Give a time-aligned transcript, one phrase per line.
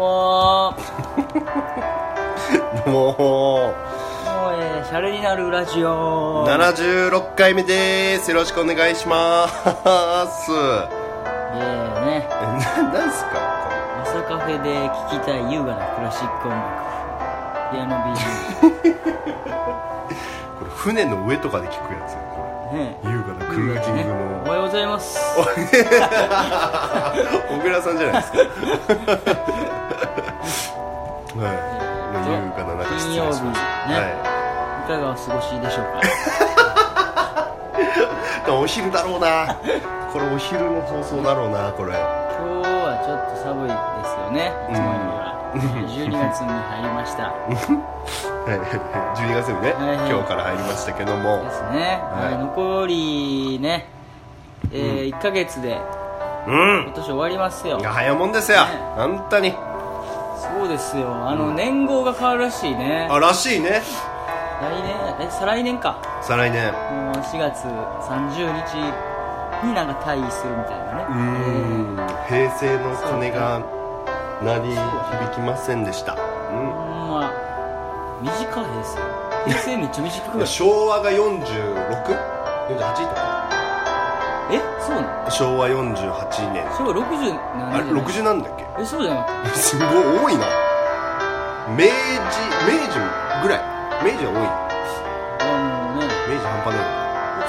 [0.00, 0.74] も
[2.86, 3.74] どうももう
[4.54, 6.46] えー、シャレになるラジオ。
[6.48, 8.30] 76回目です。
[8.30, 10.50] よろしくお願いします。
[10.52, 12.34] えーねえ。
[12.82, 14.02] ななんすか？
[14.02, 16.64] 朝カフェで聴きたい優雅なクラシック音楽。
[17.70, 18.96] ピアノ BGM
[20.60, 25.20] これ船の上とかで聞くやつよこねれ優雅なクルージングおのはようございます。
[27.50, 28.38] 小倉さんじゃないですか
[31.36, 31.54] はい。
[32.26, 33.50] 優雅な中金曜日ね。
[33.54, 33.98] は
[34.84, 34.88] い。
[34.88, 35.84] かがお過ごしでしょう
[38.46, 38.54] か？
[38.60, 39.54] お昼だろうな。
[40.12, 41.92] これお昼の放送だろうなこれ。
[41.92, 41.98] 今
[42.62, 43.74] 日はちょっと寒いで
[44.08, 44.52] すよね。
[44.70, 45.20] いつもよりは。
[45.52, 47.22] 12月に入りました。
[47.24, 47.30] は
[48.48, 48.58] い。
[49.18, 50.10] 12月にね、はいはい。
[50.10, 51.44] 今日から入りましたけども。
[51.44, 52.32] ですね、はい。
[52.34, 53.86] はい残りね
[54.72, 55.78] えー1ヶ月で
[56.46, 56.82] うん。
[56.86, 57.78] 今年終わりますよ。
[57.78, 58.66] いや早もんですよ、ね。
[58.96, 59.54] 本当に
[60.60, 61.26] そうですよ。
[61.26, 63.08] あの年号が変わるらしいね。
[63.10, 63.80] あらしいね。
[64.60, 65.96] 来年え再来年か。
[66.20, 66.70] 再来年。
[66.70, 68.76] もう4月30日
[69.66, 71.06] になんか退位するみたいなね。
[71.08, 71.16] うー
[71.94, 71.96] ん。
[72.28, 73.62] 平成の鐘が
[74.42, 76.20] 鳴り響きませんでした、えー
[76.52, 77.10] ほん。
[77.10, 77.32] ま
[78.20, 79.02] 短いですよ。
[79.46, 83.39] 平成めっちゃ短くうん、ない昭和が 46?48 とか
[84.52, 85.30] えそうなの？
[85.30, 86.64] 昭和48年。
[86.76, 87.38] 昭和60
[87.72, 88.66] あれ何年60なんだっけ？
[88.80, 90.46] えそうじゃな すごい多いな。
[91.76, 91.90] 明治
[92.66, 92.98] 明治
[93.42, 93.60] ぐらい。
[94.02, 94.38] 明治は多い。
[95.40, 95.46] あ
[95.94, 96.06] のね。
[96.28, 96.84] 明治半端ない。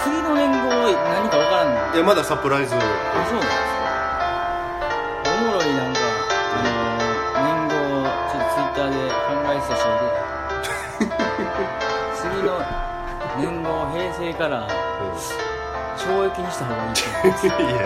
[0.04, 2.76] 次の年号何か分からんのいやまだサプライズ。
[2.76, 2.86] あそ
[3.36, 3.54] うなんです
[5.26, 5.32] か。
[5.32, 6.00] おもろいなんか
[6.56, 6.70] あの
[7.44, 7.74] 年号
[8.32, 10.22] ちょっとツイッターで考えてた人いて。
[12.22, 12.62] 次の
[13.38, 14.68] 年号平成から
[16.02, 17.02] 懲役にした方がいいと
[17.58, 17.82] 思ういや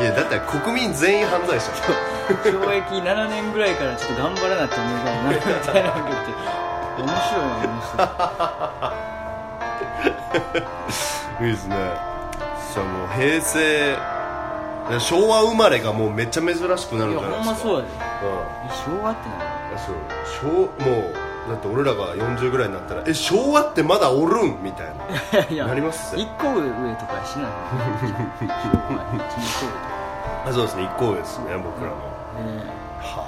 [0.00, 1.72] いやだったら国民全員犯罪者。
[1.72, 6.32] 懲役7年ぐらいからちょっと頑張らなって思うからなみたいなのが言って。
[6.96, 7.94] 面白いな面白
[11.42, 11.74] いいいですね。
[12.72, 13.96] その平成
[15.00, 17.30] 昭和生まれがもうめっちゃ珍しくなるんじゃないいやですか。
[17.30, 17.88] ほんまそうやで。
[17.88, 18.98] うん。
[18.98, 19.34] 昭和ってな
[19.74, 19.96] あそう。
[20.40, 20.48] 昭
[20.84, 24.62] もうだって俺らが40ぐらいになったらえ昭和ってまだおるん？
[24.62, 24.86] みたい
[25.32, 25.44] な。
[25.50, 26.62] いやなります一個上
[26.96, 27.50] とかやしない
[28.46, 28.50] 1
[30.48, 30.82] あそうですね。
[30.84, 31.96] 1個上ですね僕らも。
[31.96, 32.64] ね
[33.00, 33.24] は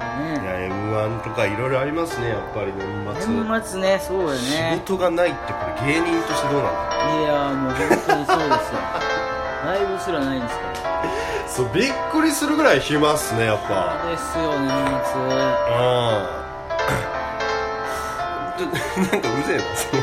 [0.00, 0.02] あ。
[0.20, 0.38] え。
[0.38, 2.72] ねいや m 1とかいろいろありますねやっぱり。
[2.76, 3.32] 年末。
[3.34, 4.38] 年末ねそうやね。
[4.74, 7.20] 仕事がないってこれ芸人としてどうなんだ？
[7.20, 8.78] いやもう本当にそうですよ。
[9.66, 10.66] ライブすらないんですから。
[11.48, 13.96] そうびっくりするぐらい暇っすねやっぱ。
[14.02, 14.74] そうですよ年末。
[14.74, 16.46] ああ
[18.56, 20.02] ち ょなんかうぜえなその。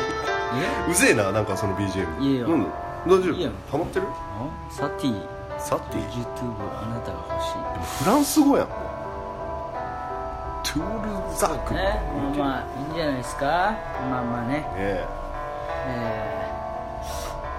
[0.56, 2.48] えうぜえななんかその BGM いいよ。
[2.48, 2.68] なんだ
[3.06, 3.34] 大丈夫？
[3.72, 4.06] ハマってる？
[4.08, 5.20] あサティ。
[5.58, 6.24] サティ？YouTube
[6.82, 8.04] あなたが欲しい。
[8.04, 8.68] フランス語やん。
[10.62, 11.74] トゥールザーク。
[11.74, 12.00] ね
[12.38, 13.46] まあまあいいんじゃないですか？
[14.10, 14.48] まあまあね。
[14.54, 15.06] ねえ。
[15.86, 16.08] え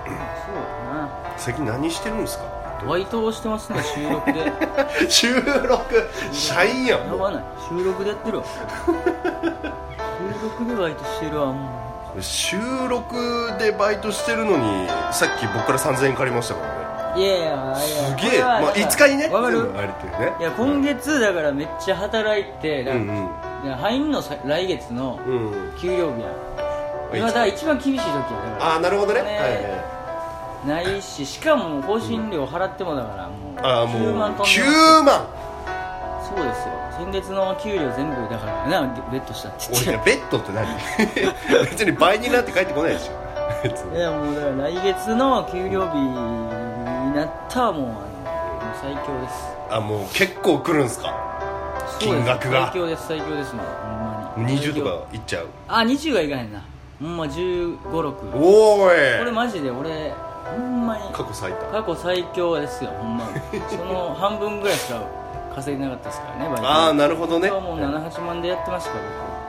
[0.06, 0.56] ー、そう
[0.96, 2.44] だ最近何してるんですか？
[2.46, 2.50] な
[2.88, 4.40] バイトをしてますね収録で。
[4.40, 4.54] や
[5.10, 6.10] 収録？
[6.32, 7.20] 社員やんもう。
[7.20, 7.44] ばない。
[7.70, 8.44] 収録でやってるわ。
[8.46, 11.70] 収録でバイトしてるわも
[12.22, 12.58] 収
[12.90, 13.16] 録
[13.60, 16.86] でバイトしてるのにさっき僕から3000円借りましたからね。
[17.16, 18.42] ういやいやいやすげえ。
[18.42, 19.74] まあこれはだから5日にねわかる？
[19.74, 20.34] ね。
[20.40, 23.30] いや今月だからめっちゃ働いてだからうんうん。
[23.66, 26.28] いや入んのさ来月のうん給料日や。
[27.14, 28.66] 今だから一番厳しい時やだから。
[28.74, 29.22] ああなるほどね。
[29.22, 29.28] ね。
[29.28, 29.95] はいはい
[30.66, 34.60] ないししかも更新料払ってもだからもうああもう9万飛んでます。
[34.62, 35.28] 9万
[36.28, 36.74] そうですよ。
[36.98, 38.82] 先月の給料全部だからな
[39.12, 39.90] ベットしたって言って。
[39.90, 40.66] おいやベッドって何？
[41.70, 43.96] 別に倍になって帰ってこないでしょ。
[43.96, 48.04] いやもうだから来月の給料日になったらもうあのもう
[48.82, 49.36] 最強です。
[49.70, 51.14] あもう結構来るんすか？
[52.00, 52.72] 金額が。
[52.72, 53.66] 最強です最強ですもう
[54.36, 54.60] ほんまに。
[54.60, 55.48] 20とかいっちゃう？
[55.68, 56.62] あ20はいかへんな。
[57.02, 57.92] ほんま1 5 6
[58.32, 59.32] こおれーい。
[59.32, 60.14] マジで俺
[60.46, 61.04] ほんまに。
[61.12, 61.66] 過去最多。
[61.82, 63.26] 過去最強ですよほんま
[63.70, 65.00] その半分ぐらいしか
[65.56, 67.50] 稼いでなかったですからねバイトああなるほどね。
[67.50, 68.98] もう78万でやってましたか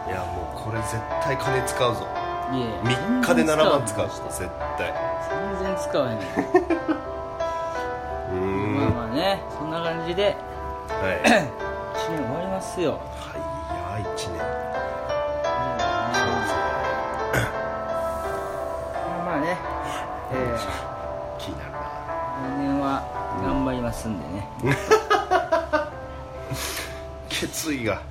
[0.07, 2.01] らいやもうこれ絶対金使うぞ。
[2.49, 2.77] 僕いやいや
[3.21, 4.95] 3日で7万使う全然絶対。
[5.59, 6.19] 全然使わへん。
[6.21, 8.77] うーん。
[8.77, 10.37] まあまあねそんな感じで
[10.89, 11.21] はい。
[11.27, 12.99] 1年終わりますよ
[23.87, 24.49] ますんでね、
[27.29, 28.03] 決意が。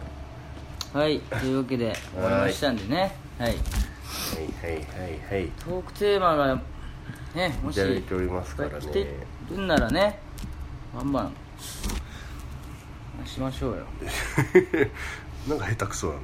[0.94, 3.13] はいというわけで終わりましたんでね。
[3.38, 3.50] はい。
[3.50, 3.60] はいは
[4.69, 5.51] いはいはい。
[5.60, 6.62] トークテーマが
[7.36, 8.75] ねもしいただいておりますからね。
[8.80, 9.13] 来て
[9.50, 10.19] るんならね
[10.95, 11.33] バンバン
[13.25, 13.83] しましょうよ。
[15.50, 16.19] なんか下手くそだな。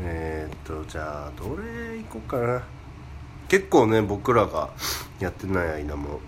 [0.00, 2.62] えー、っとじゃあどれいこうかな。
[3.48, 4.70] 結構ね僕らが
[5.18, 6.20] やってない間も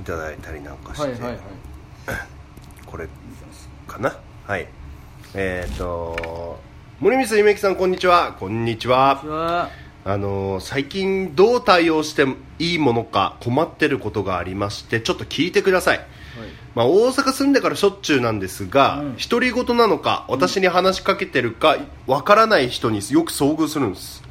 [0.00, 1.38] いただいたりなんかして、はいはいはい。
[2.86, 3.08] これ
[3.86, 4.16] かな？
[4.46, 4.68] はい。
[5.34, 6.60] えー、っと
[7.00, 8.36] 森光ゆめきさんこんにちは。
[8.38, 9.18] こんにちは。
[9.20, 9.70] こんにちは。
[10.06, 12.26] あの最近どう対応して
[12.58, 15.98] いいものか困ってることがありましてちょっと聞いてください。
[15.98, 16.06] はい。
[16.74, 19.16] まあ、大阪住んでからしょっちゅうなんですが、うん。
[19.16, 24.22] 独り言なのか私に話しかけてるかわからない人によく遭遇するんです、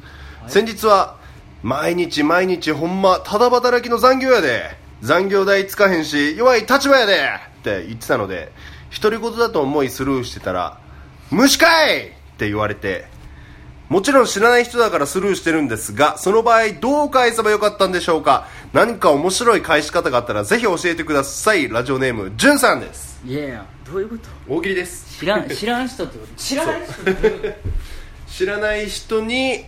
[0.42, 0.50] はい。
[0.50, 1.16] 先日は
[1.62, 7.14] 毎日毎日ほんまただ働きの残業やで残業代つかへんし弱い立場やで
[7.60, 8.50] って言ってたので
[9.00, 10.78] 独り言だと思いスルーしてたら
[11.30, 13.06] 「虫かい!」って言われて
[13.90, 18.48] もちろん知らない人だからスルーしてるんですがその場合どう返せばよかったんでしょうか？
[18.72, 21.68] 何か面白い返し方があったらぜひ教えてください。
[21.68, 23.20] ラジオネームじゅんさんです。
[23.26, 24.16] いやいやどういうこ
[24.48, 24.54] と？
[24.54, 25.18] 大喜利です。
[25.20, 26.34] 知らん知らん人ってこと？
[26.34, 26.94] 知らない人
[28.26, 29.64] 知らない人に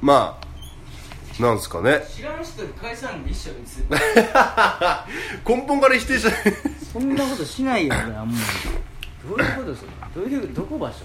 [0.00, 0.46] まあ
[1.40, 2.00] なんですかね。
[2.14, 3.84] 知らん人に返さんで一緒です
[5.46, 6.34] 根本から否定しない。
[6.92, 8.40] そんなことしないよ俺あんまり
[9.28, 9.90] どういうことそれ。
[10.14, 11.04] どういうどこ場所？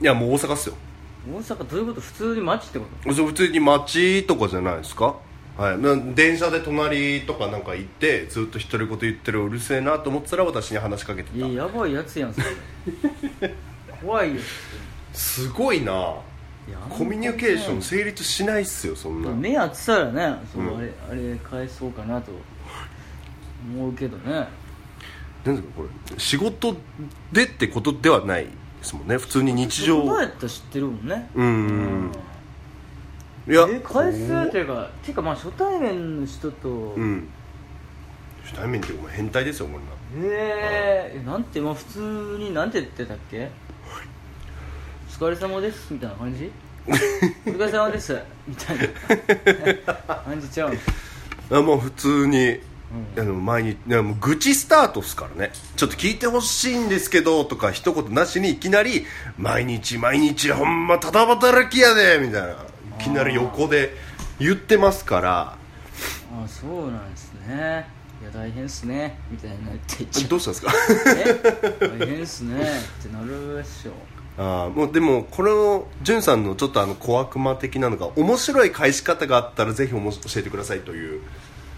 [0.00, 0.74] いやもう大阪っすよ。
[1.28, 3.12] 大阪どういうこと普通に街ってこと？
[3.14, 5.16] そう普通に街とかじゃないですか。
[5.56, 11.36] はい、な電車で隣とかなんか行ってずっと独り言言ってるうるせえなと思ってたら私に話しかけてた。
[11.36, 12.46] いややばいやつやんそれ。
[14.02, 14.40] 怖いよ。
[15.14, 16.16] すごいな
[16.90, 19.30] コミュニケーション成立しないっすよそんな。
[19.30, 20.36] 目合ってたらね。
[20.52, 22.32] そう、うんあれあれ返そうかなと
[23.74, 24.48] 思うけどね。
[25.44, 26.18] なんですかこれ。
[26.18, 26.76] 仕事
[27.32, 28.50] でってことではないで
[28.82, 29.16] すもんね。
[29.16, 31.30] 普通に日常どうやったら知ってるもんね。
[31.34, 32.12] ううん。
[33.48, 33.66] いや。
[33.70, 37.28] え返すっこていうかていうかまあ初対面の人と、ううん。
[38.44, 39.80] 初対面っていうかお前変態ですよこんな
[40.34, 43.50] えー、えなんてまあ普通になんて言ってたっけ？
[43.65, 43.65] お
[45.18, 46.50] 疲れ様ですみたいな感じ？
[47.46, 48.16] お疲れ様です
[48.46, 49.94] みたいな。
[50.24, 50.74] 感じちゃう
[51.50, 51.58] の。
[51.58, 52.48] あもう普通に、
[53.16, 53.20] うん。
[53.20, 55.52] あの前にいやもう愚痴スタートっすからね。
[55.76, 59.06] ちょっと聞いてほしいんですけどとか一言なしにいきなり
[59.38, 62.52] 毎日毎日ほんまただ働きやでみたいな。
[63.00, 63.94] いきなり横で
[64.38, 65.56] 言ってますから。
[66.32, 67.88] あそうなんですね。
[68.22, 69.18] いや大変っすね。
[69.30, 70.28] みたいな言って言っちゃう。
[70.28, 70.72] どうしたんですか？
[71.80, 71.98] え？
[71.98, 72.54] 大変っすね
[73.00, 73.92] ってなるでしょ
[74.38, 80.00] あーもうでもこれのじゅんさんのちょっとあの小悪魔的なのが面白い返し方があったらぜひ教
[80.36, 81.22] えてくださいという。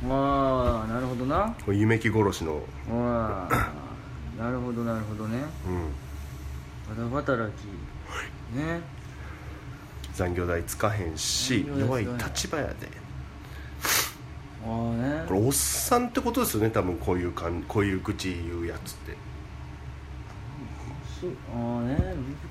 [0.09, 1.55] ああなるほどな。
[1.69, 5.39] 夢木殺しの、ああなるほどなるほどね。
[6.89, 8.81] うん、ただ働きね。
[10.15, 12.75] 残業代つかへんし弱い立場やで。
[14.67, 15.25] ああね。
[15.29, 19.17] これおっさんってことですよね多分こういうかんこういう愚痴言うやつって
[21.21, 21.97] しああね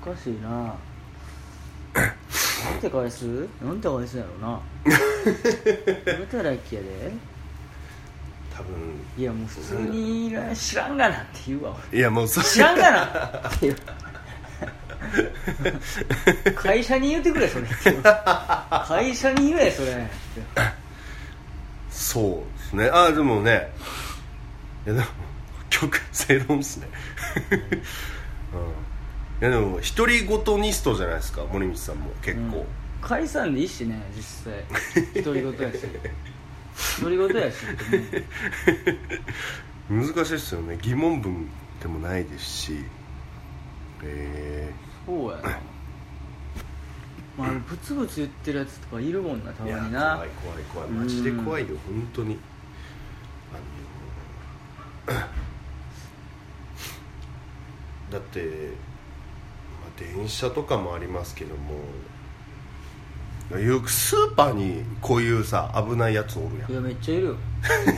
[0.04, 0.48] 難しいな。
[1.94, 3.24] なんて返す？
[3.62, 4.60] なんて返すんやろな。
[6.30, 7.12] 働きやで？
[8.54, 8.74] 多分。
[9.16, 11.76] いやもう普通に知らんがなって言うわ。
[11.92, 13.04] いやもうそ知らんがな。
[13.48, 13.76] っていう
[16.54, 17.66] 会社に言ってくれそれ。
[18.86, 20.06] 会社に言えそれ。
[21.90, 22.90] そうですね。
[22.92, 23.72] あでもね。
[24.86, 25.06] いやでも
[25.70, 26.88] 曲正論っすね、
[27.50, 27.82] うん、
[29.40, 31.44] いやでも独り言ニストじゃないですか？
[31.44, 32.66] 森光さんも結構、
[33.00, 34.22] 解散でいいしね実
[35.14, 35.22] 際。
[35.22, 35.78] 独り言やし。
[37.00, 38.24] 独り言やし、ね、
[39.90, 40.78] 難しいですよね。
[40.80, 41.48] 疑問文
[41.80, 42.84] でもないですし。
[44.02, 44.72] え
[45.06, 45.58] そうやな。
[47.36, 50.14] まあブツブツ言ってるやつとかいるもんなたまにな。
[50.14, 50.88] 怖い怖い怖い。
[50.90, 52.36] マジで怖いよ本当に。
[55.06, 55.18] あの
[58.10, 58.46] だって、ま
[59.96, 61.78] あ、電車とかもありますけども
[63.58, 67.36] よくスーパーにこういうさ危ないやつおるやいやめっちゃいるよ。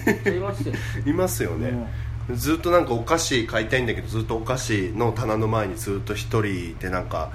[0.06, 0.72] めっちゃいますよ。
[0.72, 1.92] ん いますよね、
[2.34, 7.32] ずっとなんかお菓子買いたいんだけどずっとお菓子の棚の前にずっと一人でなんか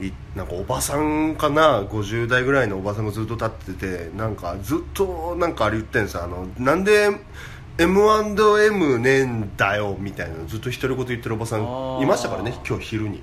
[0.00, 6.24] いなんかおばさんかな？50代ぐらいのおばさんがずっと立っててなんかずっとなんかあれ言ってんですよ。
[6.24, 7.10] あのなんで
[7.80, 11.62] M&M ねえんだよみたいなずっと独り言言ってるおばさん
[12.02, 13.22] いましたからね今日昼に。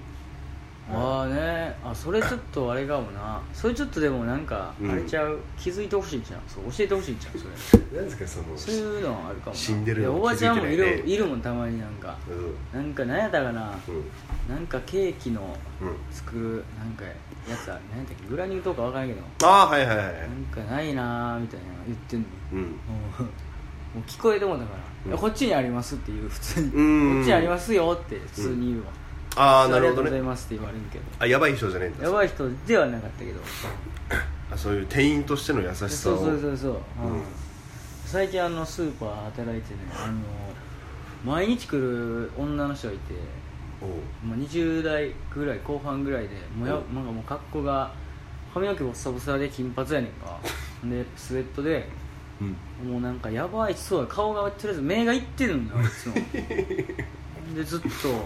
[0.92, 1.76] ああね。
[1.84, 3.40] あそれちょっとあれかもな。
[3.54, 4.92] それちょっとでもなんかうん。
[4.92, 6.40] あれちゃう、気づいてほしいんちゃう？
[6.48, 7.52] そう教えてほしいんちゃうそれ。
[8.02, 9.58] 何ですかそのそういうのはあるかもな。
[9.58, 12.18] 死んでるおばちゃんもいるいるもんたまになんか。
[12.74, 12.82] うん。
[12.82, 13.78] なんか何やったかな？
[13.88, 14.56] うん。
[14.56, 15.96] なんかケーキのうん。
[16.10, 17.82] 作るなんかやつある。
[17.92, 18.28] 何やったっけ？
[18.28, 19.22] グラニューとかわからんけど。
[19.46, 20.12] ああはいはいはいなん
[20.46, 22.26] かないなーみたいな言ってんの。
[22.54, 22.80] うん
[23.98, 24.72] もう聞こえてもだか
[25.06, 25.18] ら、うん。
[25.18, 27.16] こっちにありますって言う普通に、うん。
[27.16, 28.88] こっちにありますよって普通に言うわ、
[29.36, 31.06] ああなるほどありがとうございねますって言われるけど。
[31.20, 32.06] あやばい人じゃねえんだ。
[32.06, 33.40] やばい人ではなかったけど。
[34.52, 37.14] あそういう店員としての優しさそうをそうそうそう、うん。
[37.16, 37.24] うん。
[38.06, 40.20] 最近あのスーパー働いてねあの
[41.26, 43.14] 毎日来る女の人がいて、
[43.82, 43.90] おう。
[44.26, 46.80] まあ、20代ぐらい後半ぐらいでもうやう。
[46.92, 47.92] んなんかもう格好が
[48.54, 50.40] 髪の毛ボッサボサで金髪やねんか。
[50.86, 51.90] でスウェットで
[52.40, 56.16] うんもうなんかやばいそうや顔がとりあえず目がいってるんだよいつも。
[57.56, 57.88] でずっと。
[57.88, 58.20] うん。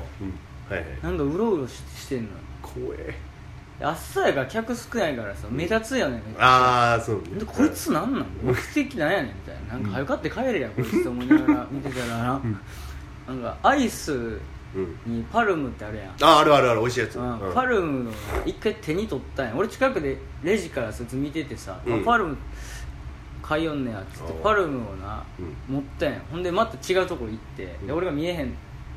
[0.70, 0.86] はいはい。
[1.04, 2.30] なんかうろうろししてんの
[2.62, 3.16] 怖え。
[3.80, 6.44] で朝やから客少ないからさ目立つよねめっちゃ。
[6.46, 7.40] ああそうね。
[7.40, 8.26] でこいつなんなん？
[8.44, 9.74] 目的なんやねんみたいな。
[9.76, 12.42] なんか早かって帰れやこいつと思いながら 見てたらな。
[13.28, 14.40] なんかアイス
[14.74, 14.96] うん。
[15.06, 16.08] にパルムってあるやん。
[16.22, 17.20] ああるあるある美味しいやつ。
[17.20, 17.40] うん。
[17.40, 17.54] うん。
[17.54, 18.12] パルムの
[18.46, 19.54] 一回手に取ったんや。
[19.56, 22.02] 俺近くでレジからそいつ見ててさ、うん。
[22.02, 22.38] あパルム
[23.52, 26.14] 買いよんねやっつってパルムをな、うん持ったん。
[26.14, 27.92] やほんでまた違うとこ行って、でうん。
[27.98, 28.54] 俺が見えへん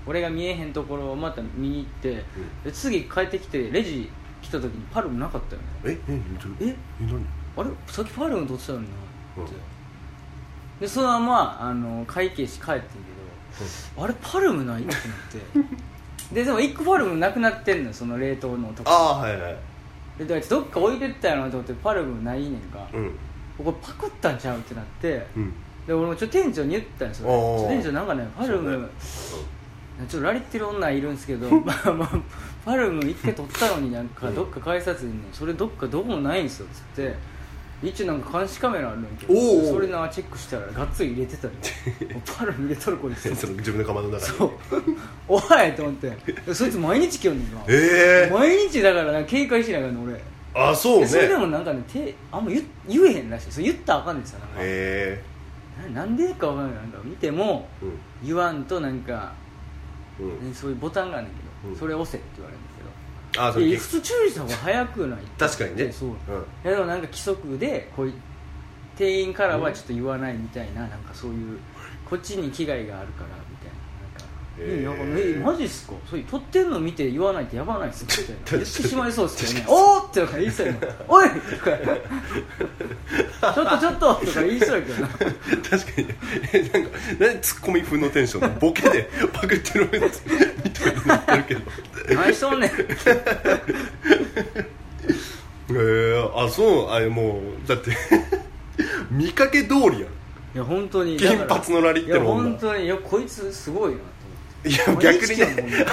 [0.06, 2.24] 俺が見えへんところをまた見に行って、
[2.62, 4.08] で次帰ってきてレジ
[4.40, 5.68] 来た時にパルムなかったよね。
[5.84, 6.20] ええ
[6.60, 7.26] ええ何？
[7.56, 7.70] あれ？
[7.88, 9.46] さっきパルム取ってたのになって、うん。
[10.80, 12.86] でそのままあの会計し帰ってんけ
[13.96, 15.02] ど、あれパルムないってなっ
[16.30, 16.34] て。
[16.34, 18.90] ででも1個パルムなくなってんのよその冷凍のとこ。
[18.90, 19.56] ああはいはい。
[20.18, 23.10] でどっか置いてったやろなと思ってパルムないねんか、うん
[23.56, 25.52] ここパクったんちゃうってなってうん。
[25.86, 28.88] で俺もちょっと店長に言ったんですよ店長なんかねパルム、
[30.08, 32.10] ちょっとラリってる女いるんですけど まあまあ
[32.64, 34.34] パルム一回取ったのになんかうん。
[34.34, 37.14] どっか改札にねそれどっかどこもないんですよっつって
[37.82, 39.34] 一応なんか監視カメラあるんやけど
[39.66, 41.52] それなチェックしたらがっつり入れてたの。
[42.14, 43.28] もうパルム入れとるこいつ。
[43.28, 44.50] 自分のカバンの中にそう。
[45.28, 46.54] おいと思って。
[46.54, 47.60] そいつ毎日来よんねんな。
[47.68, 50.20] ええ毎日だからな警戒しながらね俺
[50.54, 51.02] あそうね。
[51.02, 53.52] でそれでもなんかね手あんま言言えへんらしい。
[53.52, 55.22] それ言ったらあかんねんさなんか、え。
[55.92, 57.98] ななんでかわかんないなんか見てもえうん。
[58.26, 59.32] 言わんとなんか、
[60.20, 60.48] うん。
[60.48, 61.78] ねそういうボタンがあるんだけど、うん。
[61.78, 62.74] それ押せって言われるんだ
[63.36, 65.18] あそれけどいや普通注意した方が早くない？
[65.38, 65.90] 確かにね。
[65.92, 66.12] そう、う。
[66.12, 66.16] ん。
[66.62, 68.12] でもなんか規則でこうい
[68.96, 71.58] 店員からはちょっと言わないみたいな,、なんかそういう
[72.08, 73.30] こっちに危害があるから
[74.58, 75.94] えなんかえマジっすか？
[76.08, 79.64] そういう撮ってんの見て言わないとやばないっすみたいな言ってしまいそうっすよね。
[79.68, 80.78] おーってとか言いそうやな。
[81.08, 81.28] おい！
[81.28, 81.70] とか
[83.54, 85.08] ちょっとちょっととか言いそうやけどな。
[85.08, 85.32] 確か
[85.98, 86.08] に。
[86.52, 91.60] えなんか何ツッコミ風のテンションでボケでパクってるみたいになってるけど。
[92.14, 92.70] 何しとんねん。
[95.70, 97.90] えー、あそうあもうだって
[99.10, 99.92] 見かけ通りやん。
[100.00, 100.04] い
[100.54, 101.16] や本当に。
[101.16, 102.84] 金髪のラリってるいや女本当に。
[102.84, 103.98] いやこいつすごいな。
[103.98, 104.04] と
[104.64, 105.38] いや逆に。
[105.38, 105.86] ね。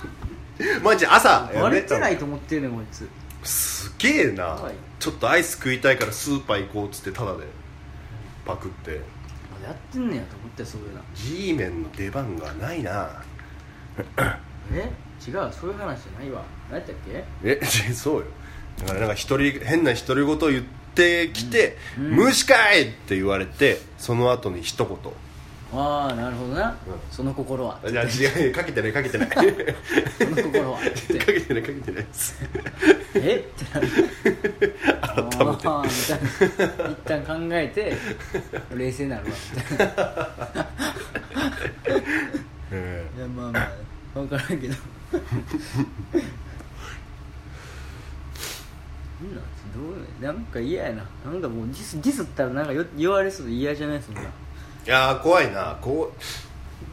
[0.82, 3.08] マジ朝バレてないねと思ってんねんこいつ。
[3.44, 4.74] すげえな、はい。
[4.98, 7.44] ちょっとアイス食いたいからスーパー行こうっつってタダで
[8.44, 9.00] パクって。
[9.62, 11.00] やってんねやと思ってそういうの。
[11.14, 13.22] G メンの出番がないな。
[14.72, 14.90] え？
[15.26, 16.42] 違うそういう話じゃないわ。
[16.70, 17.24] 何やったっけ？
[17.44, 17.60] え？
[17.94, 18.26] そうよ。
[18.80, 22.10] だからなんか一人変な独り言言ってきて「うん。
[22.16, 24.96] 無視かい!」って言われてその後に一言
[25.70, 26.76] ああなるほどな、うん。
[27.10, 27.78] その心は。
[27.86, 29.28] いや違うかけてないかけてない。
[29.28, 29.42] か
[30.18, 30.78] その心は。
[30.78, 31.18] って。
[31.18, 32.04] けてないかけてない。
[32.04, 32.36] です
[33.14, 33.36] え？
[33.36, 33.88] ってなる。
[35.02, 35.58] 改めて。
[35.58, 36.88] みたいな。
[36.88, 37.94] 一旦考えて
[38.74, 39.30] 冷静になるわ。
[39.52, 39.94] みたいな
[42.70, 43.68] えいやまあまあ
[44.14, 44.74] 分からんけど。
[44.74, 45.18] な
[49.28, 49.42] んなん？
[49.74, 49.80] ど
[50.20, 50.24] う？
[50.24, 51.04] なんか嫌やな。
[51.26, 54.02] なんかもうディスディスったらなんかよ言われそうで嫌じゃない？
[54.02, 54.22] そんな。
[54.22, 54.24] ー
[54.88, 55.76] いやー怖いな。
[55.82, 56.14] こ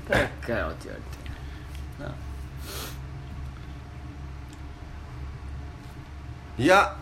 [0.08, 1.06] うバカかよって言われ
[6.58, 6.62] て。
[6.62, 6.94] いや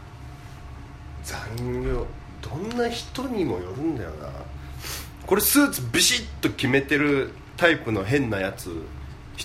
[1.24, 2.06] 残業
[2.42, 4.30] どんな人にもよるんだよな。
[5.26, 8.70] これスーツビシッと決めてるタイプの変なやつ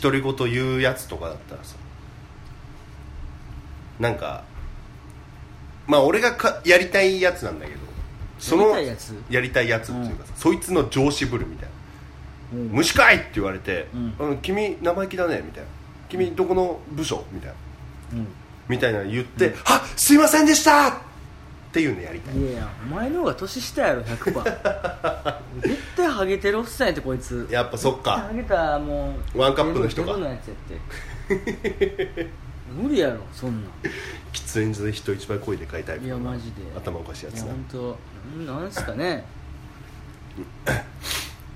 [0.02, 1.76] 独り言言うやつとかだったらさ。
[3.98, 4.44] なんか
[5.86, 7.87] まあ俺がかやりたいやつなんだけど
[8.38, 11.68] そのやりたいやつやりたいやつっていうかさ、そいつの上司ぶるみたい
[12.52, 12.58] な。
[12.60, 12.68] うん。
[12.72, 13.88] 虫かいって言われて、
[14.20, 15.68] ううん君生意気だねみたいな。
[16.08, 17.54] 君どこの部署みたいな。
[18.14, 18.26] うん。
[18.68, 20.92] みたいなの言って「あすいませんでした!」っ
[21.72, 22.38] ていうのやりたい。
[22.38, 24.42] いやいやお前の方が年下やろ100%
[25.62, 27.46] 絶対ハゲてるおっさんやってこいつ。
[27.50, 28.12] やっぱそっか。
[28.12, 30.16] ハゲたもうワンカップの人か。
[30.16, 32.30] のやつやって
[32.74, 33.72] 無理やろそんなん。
[34.32, 36.62] 喫煙所で人一倍声でかいタイプいやマジで。
[36.76, 37.98] 頭おかしいやつな本
[38.46, 39.24] 当なんすかね。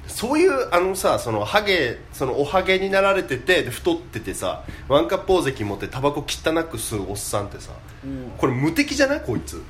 [0.06, 7.72] そういうあのさそのハゲそのおハゲになられててで太っててさワンカップ大関持ってタバコ汚く吸うおっさんってさ
[8.04, 8.32] うん。
[8.38, 9.20] これ無敵じゃない？
[9.20, 9.62] こいつ。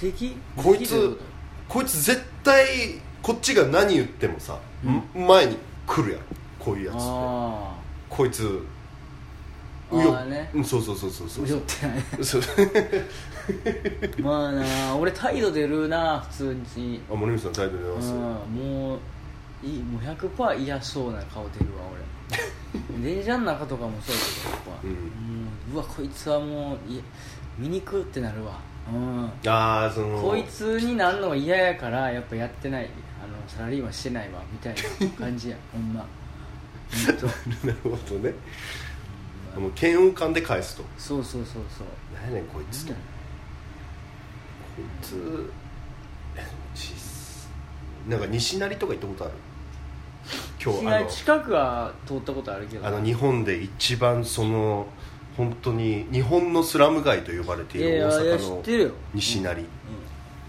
[0.00, 0.36] 敵？
[0.56, 1.18] こいつ
[1.68, 2.66] こいつ絶対
[3.22, 4.58] こっちが何言ってもさ
[5.14, 5.56] 前に
[5.86, 6.24] 来るやろ
[6.58, 7.02] こういうやつって。
[7.04, 7.74] あ
[8.10, 8.62] こいつ
[10.00, 10.16] あうよ。
[10.16, 11.44] あーねうんそうそうそうそうそう。
[11.44, 11.86] あ酔って。
[11.86, 12.42] ないそう。
[14.22, 17.00] まあな俺態度出るな普通に。
[17.10, 18.12] あ森口さん態度出ます？
[18.12, 18.98] うんもう
[19.62, 22.04] いいもう100%嫌そうな顔出るわ俺。
[23.14, 24.90] 電車の中とかもそうやけどやっぱ、うん。
[24.90, 24.96] も
[25.72, 27.00] ううわこいつはもうい
[27.58, 28.58] 見にくってなるわ。
[28.92, 29.24] うん。
[29.46, 30.20] ああその。
[30.20, 32.88] こいつになんのが嫌やからやっぱやってない。
[33.22, 36.04] あのサラリーマンしてないわみたいな感じやほんま。
[37.64, 38.34] なるほどね
[39.60, 40.84] もう嫌悪感で返すと。
[40.98, 41.86] そうそうそうそう。
[42.14, 42.86] 何やねんこいつ。
[42.86, 42.98] とこ
[44.78, 45.40] いつ
[48.08, 49.34] なんか西成とか行ったことある？
[50.62, 52.86] 今日あ近くは通ったことあるけど。
[52.86, 54.86] あの日本で一番その
[55.36, 58.62] 本当に日本のスラム街と呼ばれている大阪の
[59.14, 59.66] 西成、い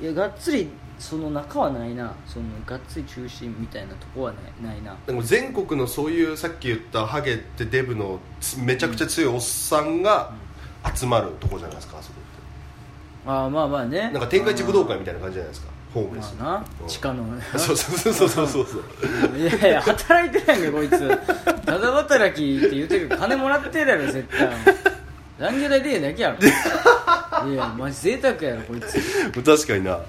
[0.06, 0.70] やがっつり
[1.00, 2.14] その中はないな。
[2.26, 4.96] そのがっつり中心みたいなとこはないないな。
[5.06, 10.32] でも全国のそういうさっき言ったハゲってデブのつめちゃくちゃ強いおっさんが
[10.96, 13.30] 集まるとこじゃないですかあそこって。
[13.30, 14.10] ああまあまあね。
[14.12, 15.72] なんか天下一武道会みたいな感じじゃないですか。
[15.94, 16.36] ホームレス。
[16.40, 16.66] まあな。
[16.82, 16.88] うん。
[16.88, 17.24] 地下の
[17.58, 21.18] そうそうそうそうそうそういやいや働いてないんかこいつ
[21.66, 24.50] ただ働きって言ってるけど金もらってるやろ絶対
[25.40, 26.38] 残業代でええだけや
[27.44, 30.00] ろいやマジ贅沢やろこいつ確かにな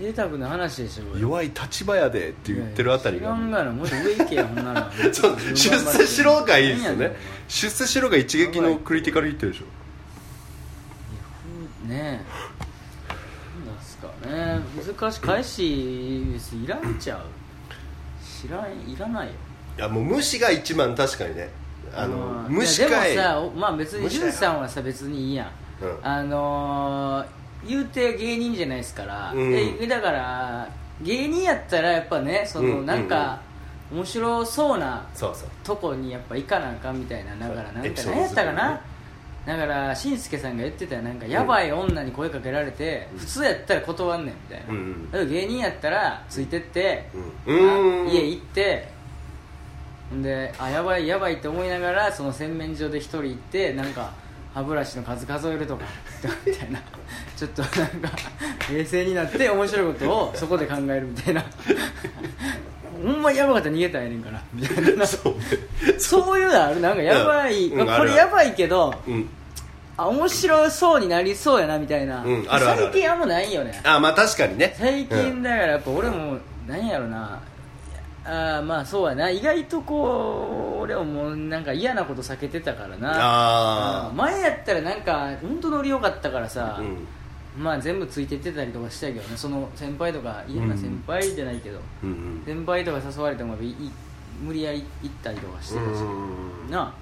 [0.00, 1.20] 贅沢な話でしょこれ。
[1.20, 7.16] 弱い立場やでって言ってるあたり知らんがなもっと上行けやほんならそう出世しろがいいですよね
[7.48, 9.64] 出世しろが一撃のクリティカルヒットでしょ。
[11.86, 13.10] ねえ。
[13.66, 14.60] なんですかね。
[14.98, 17.20] 難しい返し別にいらんちゃう。
[18.22, 19.32] 知らんいらないよ。
[19.76, 21.50] いやもう無視が一番確かにね。
[21.92, 22.52] あのうん。
[22.52, 23.14] 無視かい。
[23.14, 25.98] いやでもさおまあ別に無視だよ潤さんはさ別にいいやん、うん。
[26.02, 27.26] あのー、
[27.66, 29.50] 言うて芸人じゃないですから、うん。
[29.78, 30.68] でだから
[31.02, 33.40] 芸人やったらやっぱねその、うんなんか
[33.92, 35.04] 面白そうな
[35.64, 38.80] とこにやっぱ行かなあかんみたいなだからなんか何やったかな？
[39.44, 41.02] だからしんすけさんが言ってたよ。
[41.02, 44.40] なんかやばい女に声かけられて、普通やったら断んねんみ
[45.12, 47.08] たいな、芸人やったらついてって、
[47.46, 48.86] 家行って
[50.22, 54.12] であやばいやばいって思いながらその洗面所で一人行ってなんか
[54.54, 55.84] 歯ブラシの数数えるとか
[56.46, 56.80] みたいな。
[57.36, 58.10] ちょっとなんか
[58.70, 61.44] 冷静になって面白いことをそこで考えるみたいな。
[63.02, 64.42] ほんまやばかったら逃げたらええねんから。
[64.52, 65.06] みたいな。
[65.06, 65.40] そうね
[65.98, 66.80] そういうのある。
[66.80, 67.86] なんかやばい、うん。
[67.86, 69.28] これやばいけどうん。
[69.96, 72.46] あ面白そうになりそうやなみたいな、うん。
[72.48, 73.80] あるある最近あんまないよね。
[73.84, 74.74] あまあ確かにね。
[74.78, 77.40] 最うん近だからやっぱ俺も何やろな
[78.24, 79.30] あーまあそうやな。
[79.30, 83.12] 意外とこう俺はもうなんか嫌なこと避けてたからな。
[83.14, 84.16] あうん。
[84.16, 87.62] 前やったらなんか本当ノリ良かったからあさ、うん。
[87.62, 89.36] まあ全部ついてってたりとかしたけどね。
[89.36, 92.42] その先輩とか嫌な先輩じゃないけど、うんうん。
[92.44, 93.56] 先輩とか誘われても
[94.42, 96.94] 無理やり行ったりとかしてたし、うんなあ。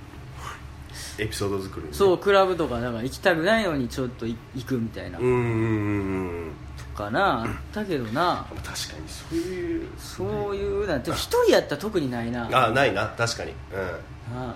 [1.19, 1.93] エピソード作りね。
[1.93, 6.53] そうクラブとかだから行きたくないのにちょっとい行くみたいな、うん
[6.99, 8.47] かなあったけどな。
[8.57, 12.49] 確かにそういうそういうなんて一人やったら特にないな。
[12.67, 13.53] あないな確かに。
[13.53, 14.37] うん。
[14.37, 14.55] あ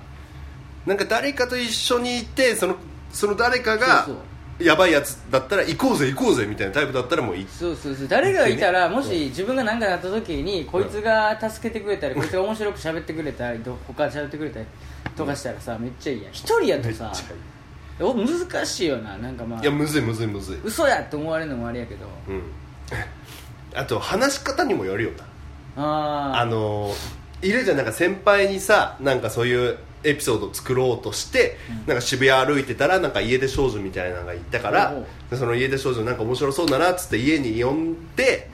[0.85, 2.76] なんか誰かと一緒にいてその
[3.12, 4.16] その誰かがそう
[4.59, 7.46] やばいやつだったら行こうぜ行こうぜみたいなタイプだったらもういい。
[7.46, 8.09] そうそうそう。
[8.09, 14.66] 誰がいたらもし自分が何かなった時にこいつが助けてくれたりこいつが面白く喋ってくれたりと他で喋ってくれたり
[15.16, 16.33] とかしたらさめっちゃいいやん。
[16.33, 17.09] 一人やとさめっちゃ
[18.03, 19.17] お難しいよな。
[19.19, 19.61] なんかまあ。
[19.61, 20.61] いいやむずいむずいむずい。
[20.65, 22.07] 嘘やって思われるのもあれやけど。
[22.29, 22.43] うん。
[23.75, 25.11] あと話し方にもよるよ
[25.77, 25.83] な。
[25.85, 26.95] ああの
[27.41, 27.77] いるじゃん。
[27.77, 34.95] なんか先輩にさなんかそういうエピソードを作ろうとして、なんか渋谷歩いてたらなんか家出少女みたいなのがいたから
[35.31, 38.51] でその家出少女なんか面白そうだなっつって家に呼んで、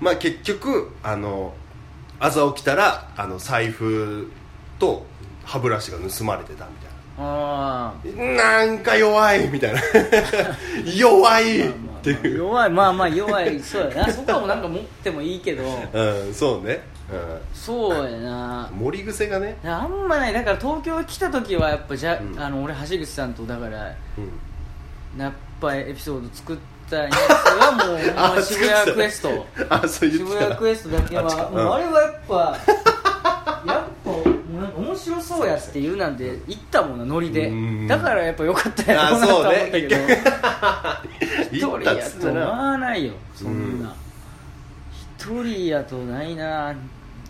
[0.00, 1.54] まあ結局あの
[2.20, 4.30] 朝起きたらあの財布
[4.78, 5.06] と
[5.44, 6.72] 歯ブラシが盗まれてたみ
[7.18, 9.80] ななんか弱いみたいな。
[10.94, 14.08] 弱いっまあていう、弱いまあまあ弱いそうやな。
[14.12, 15.64] そこはもうなんか持ってもいいけど。
[15.92, 16.00] う
[16.30, 16.80] ん、そうね、
[17.52, 18.68] そうやな。
[18.72, 20.32] うん、盛り癖がね、あんまない。
[20.32, 22.40] だから東京来た時はやっぱじゃ、うん。
[22.40, 24.20] あの俺橋口さんとだからう
[25.18, 26.56] ん、やっぱエピソード作っ
[26.88, 27.72] たやつは
[28.32, 29.46] もう渋谷クエスト。
[29.68, 30.30] あそう言ってた。
[30.30, 32.56] 渋谷クエストだけはうあれはやっぱ
[34.66, 37.48] 面白そうやって言うなんで行ったもんなノリで。
[37.48, 37.86] うん。
[37.86, 39.96] だからやっぱ良かったやろうなと思ったけど。
[41.52, 43.12] 一人やとまあないよ。
[43.34, 43.94] そんうな
[45.18, 46.74] 一人やとないな。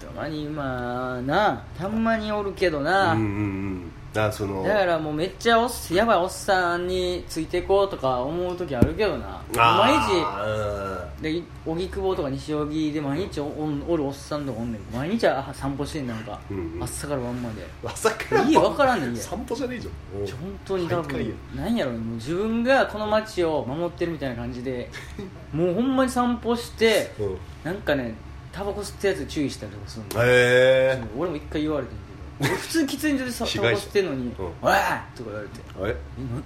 [0.00, 1.62] たまにまあな。
[1.78, 9.40] たまにおるけどな、うんうんあそのだからもうめっちゃおっやばいおっさんについていこうとか思う時あるけどな。
[9.54, 13.46] 毎日あで荻窪とか西荻で毎日お
[13.88, 14.96] おるおっさんとかおんねん。
[14.96, 16.82] 毎日あ散歩してんなんか、うんうん。
[16.82, 17.62] 朝から晩まで。
[17.84, 24.90] ー朝から家分からんねん家散歩じゃねえじゃん本当に多分なんやろうねもう自分がこの街を守ってるみたいな感じで
[25.52, 27.36] もうほんまに散歩してうん。
[27.64, 28.14] なんかね
[28.52, 30.24] タバコ吸ったやつ注意したりとかするの。
[30.24, 31.96] へそう俺も一回言われてん。
[31.96, 32.07] けど
[32.40, 34.74] 俺普通に喫煙所でさタバコ吸ってんのにうん「おい!」
[35.16, 35.94] とか言われてえあれえ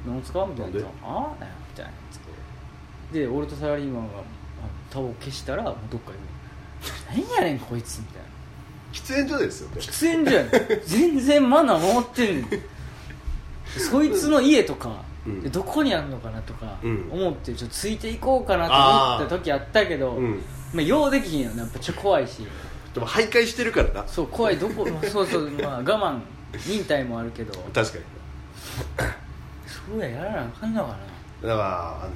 [0.07, 0.73] ななんすかみたいな。
[0.73, 1.07] なんであ？
[1.07, 1.93] あみたいな。
[3.13, 4.23] で俺とサラリーマンがあ
[4.91, 6.19] タバコ消したらもうどっかで
[7.15, 8.29] 「何やねんこいつ」みたいな。
[8.93, 9.77] 喫煙所ですよね。
[9.81, 10.81] 喫煙所やねん。
[10.87, 12.49] 全然マナー守ってんねん
[13.79, 15.43] そいつの家とか、うん。
[15.43, 16.41] でどこにあるのかな？
[16.43, 17.09] とかうん。
[17.11, 20.43] 思ってちょっとついていこうかなと思った時あったけど、うん。
[20.75, 21.61] まあ、ようできひんよね。
[21.61, 22.47] やっぱちょっと怖いし
[22.95, 24.05] でも徘徊してるからな。
[24.07, 26.19] そう怖いどこまあ そうそうまあ我慢
[26.67, 27.53] 忍耐もあるけど。
[27.73, 28.05] 確かに。
[29.67, 30.97] そうややらなあかんのかな。
[31.49, 32.09] だからあ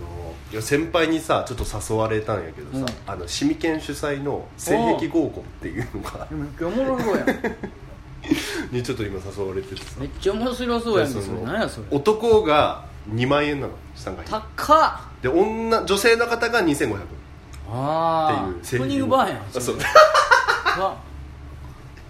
[0.55, 7.27] の先輩にさちょっと誘われたんやけどさ、あのシミケン主催の性癖合コンっていうのがめっちゃおもろそうやん。
[8.71, 9.97] にちょっと今誘われててさ。
[9.99, 11.27] めっちゃ面白そうやんそれ。
[11.27, 11.87] の何やそれ。
[11.91, 15.23] 男が2万円なの参加費高っ。
[15.23, 16.97] で女女性の方が2500
[17.69, 19.01] ああっていうトニン。
[19.01, 19.79] グバーやんあそう
[20.79, 20.97] あ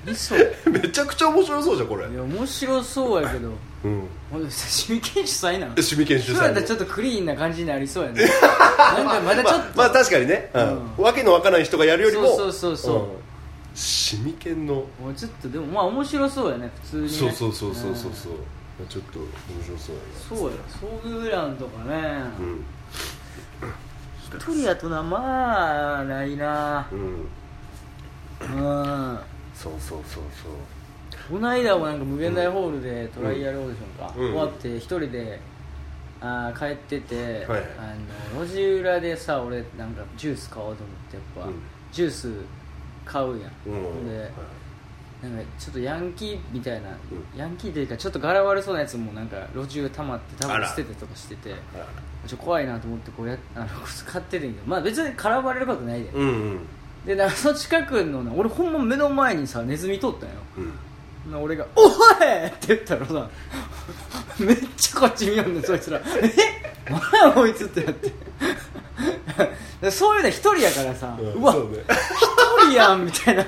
[0.09, 0.15] いっ。
[0.15, 2.09] それ めちゃくちゃ面白そうじゃんこれ。
[2.09, 3.49] いや面白そうやけど。
[3.85, 4.09] うん。
[4.31, 5.75] ほんで趣味研主催なの？
[5.75, 8.23] でシミケン主そうやったらちょっとクリーンな感じになりそうやね
[8.79, 10.63] なんかまだちょっと、まあ、まあ確かにね、うん。
[10.63, 11.05] うん。
[11.05, 12.27] わけのわからない人がやるよりも。
[12.29, 12.97] そうそうそうそう。
[12.99, 13.07] ん。
[13.75, 14.75] シミケンの。
[14.75, 17.09] もうちょっとでもまあ面白そうやね普通にね。
[17.09, 18.13] そうそうそうそうそうう。
[18.13, 18.17] ん。
[18.17, 19.29] そうちょっと面
[19.65, 19.97] 白そう
[20.29, 20.57] そうや。
[20.81, 21.95] そういうランとかね。
[21.95, 22.09] やな
[22.41, 22.65] うん。
[24.39, 26.87] 一人やとなまあないな。
[26.93, 27.29] うんうん
[29.55, 30.22] そうそうそう
[31.31, 34.31] この間もなんか無限大ホールでトライアルオーディションか、うん。
[34.33, 35.40] 終わって一人で
[36.20, 37.62] あー帰ってて、はい。
[37.79, 37.94] あ
[38.35, 41.62] の路地裏でさ俺なんかジュース買おうと思ってやっぱ、うん。
[41.90, 42.33] ジュース
[43.05, 44.09] 買うやん、うん。
[44.09, 44.31] で
[45.22, 46.94] なんかちょっとヤンキーみたいな、う
[47.37, 51.87] ヤンキーというかちょっと柄悪そうなやつもなんか路地裏溜まって多あら分捨ててとかしててあら。
[52.27, 53.66] ちょっと怖いなと思ってこうやあの
[54.07, 54.66] 買っててんけど。
[54.66, 56.59] まあ別に絡まれることないで、うんうん
[57.07, 60.35] でなんかその近くのな俺ほんま目の前にさネズミ通ったんよ。
[61.40, 61.90] 俺が「おい!」
[62.47, 63.29] って言ったらさ
[64.38, 66.33] めっちゃこっち見よんねんそいつら「え?
[66.88, 68.12] 何やこいつ」ってなって。
[69.81, 71.85] でそういうの一人やからさ、うわそうね。
[72.61, 73.42] 一人やんみたいな。
[73.42, 73.47] い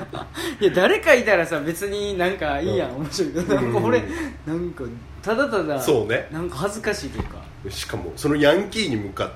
[0.64, 2.96] や誰かいたらさ別になんかいいやん、うん。
[3.04, 3.54] 面白いけど。
[3.54, 3.84] なんかうん。
[3.84, 4.02] 俺
[4.46, 4.84] なんか
[5.22, 6.28] ただただそうね。
[6.30, 7.38] なんか恥ずかしいというか。
[7.70, 9.30] しかもそのヤンキーに向かっ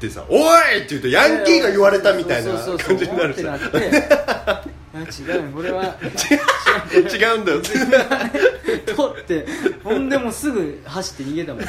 [0.00, 0.36] てさ「お
[0.74, 3.78] い!」って言うとヤンキーが言われたみたいな感じになるしってなって。
[3.78, 5.42] いや違う。
[5.44, 5.94] ねこれは
[6.92, 6.98] 違
[7.36, 7.60] うんだよ。
[8.96, 9.46] 取って
[9.84, 11.62] ほんでもうすぐ走って逃げたもん、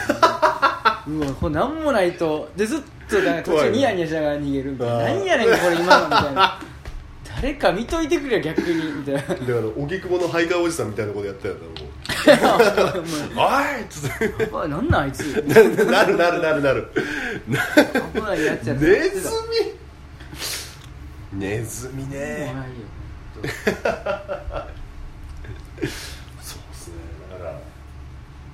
[1.20, 2.50] うわこれ何もないと。
[2.56, 4.98] でずっとなんか途中ニヤニヤしながら逃げるみたいな。
[5.04, 6.60] 何やねんこれ今のみたいな。
[7.41, 8.91] 誰か見といてくれよ逆に。
[8.91, 9.22] みたいな。
[9.22, 9.46] だから
[9.78, 11.91] 荻窪のハイカーおじさんみたいなことやったよなもう
[13.36, 13.42] 「お
[13.78, 14.50] い!」っつって。
[14.52, 15.22] おいなんなんあいつ。
[15.48, 16.92] なるなるなるなる。
[18.14, 19.30] 危ないやつやったネズ
[21.34, 21.40] ミ。
[21.40, 22.54] ネズミね。
[23.44, 23.50] よ
[26.42, 26.96] そうっすね。
[27.32, 27.54] だから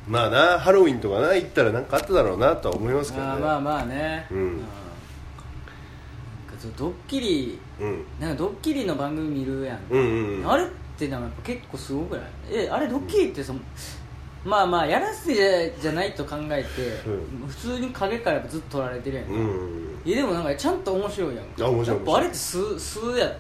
[0.07, 3.39] まあなハロウィンとかな行ったらなんかあっただろうなとは思いますけどね。
[3.41, 4.27] まあまあね。
[4.31, 4.57] うん。
[4.57, 4.67] なんか
[6.60, 8.05] そうドッキリうん。
[8.19, 9.79] なんかドッキリの番組見るやん。
[9.89, 10.51] うんうんうん。
[10.51, 12.25] あれってなんかやっぱ結構すごくない？
[12.51, 13.60] えあれドッキリってその
[14.43, 20.01] まあまあやらせじゃないと考えて、う普通に影からずっと撮られてるやんか、うん。
[20.05, 21.65] いやでもなんかちゃんと面白いやんか。
[21.65, 23.36] あ面白いやっぱあれって素素やんや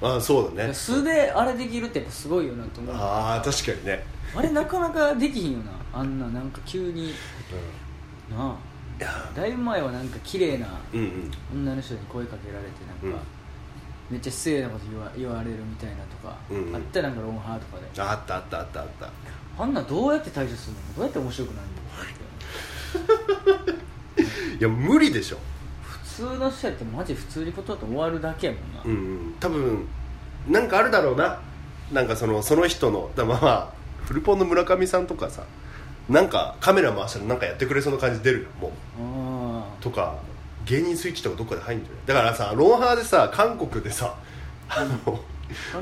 [0.00, 0.74] ああそうだね。
[0.74, 2.94] 素であれできるってやっぱすごいよなと思う。
[2.94, 4.04] あああ確かにね。
[4.40, 5.72] れなかなかできひんよな。
[5.92, 7.12] あんななんか急に。
[8.30, 8.56] なあ。
[8.98, 9.32] いや。
[9.34, 11.30] だいぶ前はなんか綺麗なうんうん。
[11.54, 13.22] 女の人に声かけられてなんか、
[14.12, 16.76] めっちゃ失礼なこと言わ言われるみたいなとか、うんうん。
[16.76, 18.02] あったやなんかロンハーとかで。
[18.02, 19.10] あったあったあったあった。
[19.58, 20.80] あんなんどうやって対処するの？
[20.96, 21.68] どうやって面白くなる
[23.72, 24.58] の？
[24.58, 25.38] いや無理でしょ。
[25.82, 28.94] 普通の人やってマジ普通に断って終わるだけやもんな、うんう
[29.30, 29.88] ん多分
[30.46, 31.40] なんかあるだろうな。
[31.90, 33.72] なんかそのその人のだまあまあ
[34.04, 35.44] フルポンの村上さんとかさ
[36.08, 38.72] なんかカメラ回したらなんかやってくれそうな感じ出るよもう。
[38.98, 40.16] あとか
[40.66, 42.06] 芸人スイッチとかどっかで入るんじゃない？
[42.06, 44.14] だからさロンハーでさ韓国でさ
[44.68, 45.20] あの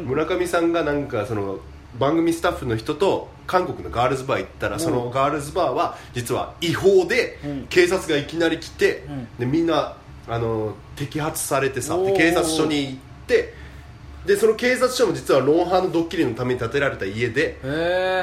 [0.04, 1.58] 村上さんがなんかその
[1.98, 4.80] 番組スタッフの人と韓国のガールズバー行ったらうん。
[4.80, 7.66] そのガールズバーは実は違法でうん。
[7.68, 9.28] 警察がいきなり来てうん。
[9.38, 9.96] でみんな
[10.28, 12.94] あの摘発されてさ警察署に行っ
[13.26, 13.54] て
[14.26, 17.58] でその警察署も実はロンハーのドッキリのために建てられた家で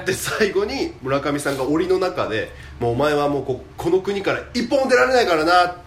[0.06, 5.87] で最後に村上さんが檻の中で「もうお前はもうここの国から一本も出られないからな」って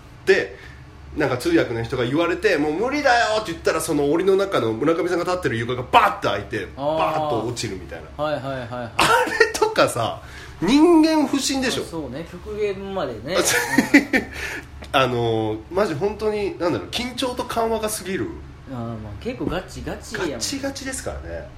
[1.16, 8.24] なんか通訳の人が言われて「もう無理だよ」って言ったらその檻の中の村上さんが立ってる床がバッと開いてバーッと落ちるみたいな。
[8.24, 8.68] はいはいはいはい。
[8.68, 8.84] あ
[9.26, 10.22] れとかさ
[10.60, 11.84] 人間不信でしょ。
[11.84, 13.36] そうね極限までね。
[14.92, 18.26] あのーマジ本当になんだろう緊張と緩和が過ぎる。
[18.70, 18.76] うん。
[18.76, 21.48] あーまあ結構ガチガチやもんガチガチですからね。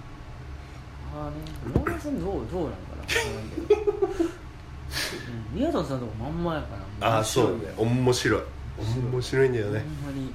[1.14, 1.36] ああね
[1.78, 4.32] 村上さんどうどうなんかな。
[5.52, 6.68] 宮田さんとかまんまやか
[7.00, 7.16] ら。
[7.16, 7.72] ああそうね。
[7.76, 8.42] 面面白い
[8.78, 9.80] 面白いんだよね。
[9.80, 10.32] ほんまに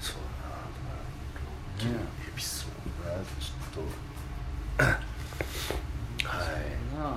[0.00, 1.90] そうね
[2.28, 2.70] エピソー
[3.04, 4.86] ドがちょっ
[6.24, 6.28] と。
[6.28, 6.62] はい。
[6.94, 7.16] なあな。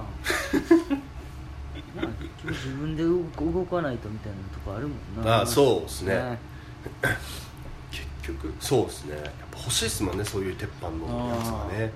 [2.01, 6.37] あ結局自分で動動かないとみたいなとこあるもんなあそうっすね
[7.91, 11.91] 結局そうですねやっぱ欲しいっすもんねそういう鉄板のやつがね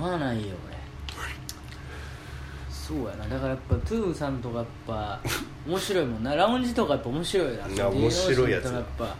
[0.00, 0.69] まあないよ俺
[2.90, 3.28] そうやな。
[3.28, 5.20] だからやっぱトゥーンさんとかやっぱ
[5.64, 6.34] 面白いもんな。
[6.34, 7.68] ラウンジとかやっぱ面白いな。
[7.68, 8.80] いや面白いやつや。
[8.80, 9.16] っぱ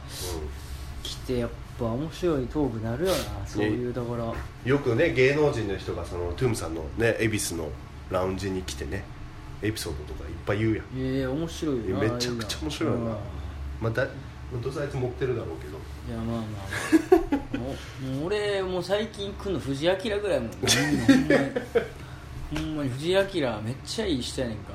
[1.05, 3.47] 来てやっぱ面白いトークなるよな。
[3.47, 4.25] そういうところ。
[4.25, 7.69] うんよくね芸能人の人がそのトゥームさんのね恵比寿の
[8.11, 9.05] ラウンジに来てね
[9.63, 10.99] エピソードとかいっぱい言うやん。
[10.99, 11.97] いやいや面白いよ。
[11.97, 13.09] なめちゃくちゃ面白いなうん
[13.81, 14.07] まあだ
[14.63, 15.79] どうせあいつ持ってるだろうけど。
[16.09, 16.47] いやまあまあ、
[17.57, 20.67] まあ、もう俺もう最近来んの藤井明ぐらいもん ほん
[21.29, 21.51] まに
[22.55, 24.73] ほんまに藤井明めっちゃいい人やねんか。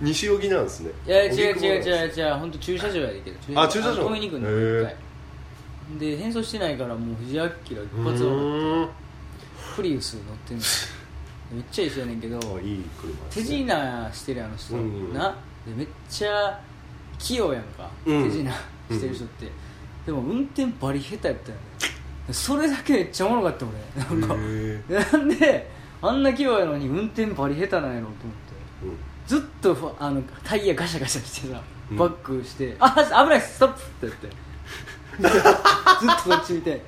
[0.00, 0.90] 西荻なんですね。
[1.06, 2.34] いや違う違う違う違う。
[2.34, 3.20] 本当駐車場やで。
[3.20, 4.08] けどあ駐車場。
[4.08, 4.96] 止めに行くのへー一回。
[5.98, 8.88] で変装してないからもう藤井明一う発はーん。
[9.76, 10.62] プリウス乗ってんの。
[11.52, 15.30] めっちゃいい人やねんけどあいい車手品してるあの人、うんうんな。
[15.66, 16.60] でめっちゃ
[17.18, 18.24] 器用やんか、うん。
[18.24, 18.50] 手品
[18.90, 19.46] してる人って、
[20.04, 22.32] でも運転バリ下手やったよね。
[22.32, 23.66] それだけめっちゃおもろかった
[24.06, 24.34] 俺なんか。
[24.38, 24.82] へ
[25.18, 25.70] なんで
[26.02, 28.84] あんな器用やのに運転バリ下手なんやろうと思って。
[28.84, 28.96] うん。
[29.26, 31.96] ずっとふあのタイヤガシャガシャしてさうん。
[31.96, 32.90] バックして「あ
[33.24, 34.16] 危ないストップ!」って
[35.18, 35.28] 言って。
[35.28, 35.42] で ずっ
[36.24, 36.82] とこっち見て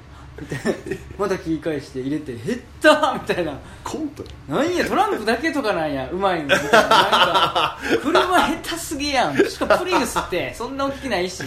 [1.18, 3.52] また切り返して入れて「減った!」みたいな。
[3.84, 6.44] コントなんやトランプだけとかなんやうまいの。
[6.44, 9.36] みたいななんか車下手すぎやん。
[9.36, 11.42] しかもプリウスってそんな大きないし。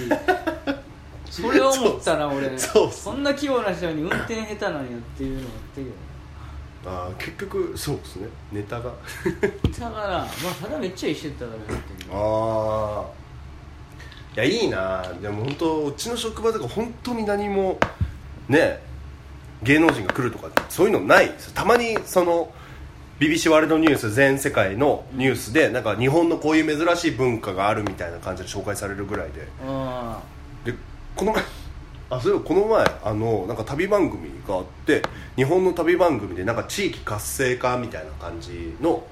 [1.31, 4.83] それを思ったな俺 そんな器用な人に運転下手なんやっ
[5.17, 5.87] ていうのがあったけど
[6.85, 8.27] あー結局そうですね。
[8.51, 8.91] ネタが。
[9.79, 10.27] だからまあ
[10.61, 13.05] ただめっちゃいい人やったからやってるああ
[14.35, 15.03] いやいいな。
[15.21, 17.79] でも本当うちの職場とか本当に何も
[18.49, 18.81] ね
[19.63, 21.29] 芸能人が来るとかそういうのない。
[21.29, 22.51] ですたまにその
[23.19, 29.47] BBC ワールドニュース全世界のニュースでなんか日本のこういう珍しい文化があるみたいな感じで紹介されるぐらいで。
[29.65, 30.19] あ
[30.65, 30.73] で
[31.15, 31.43] この前
[32.15, 35.01] あそういえばこの前あのなんか旅番組があって
[35.35, 39.05] 日本の旅番組でなんか地域活性化みたいな感じの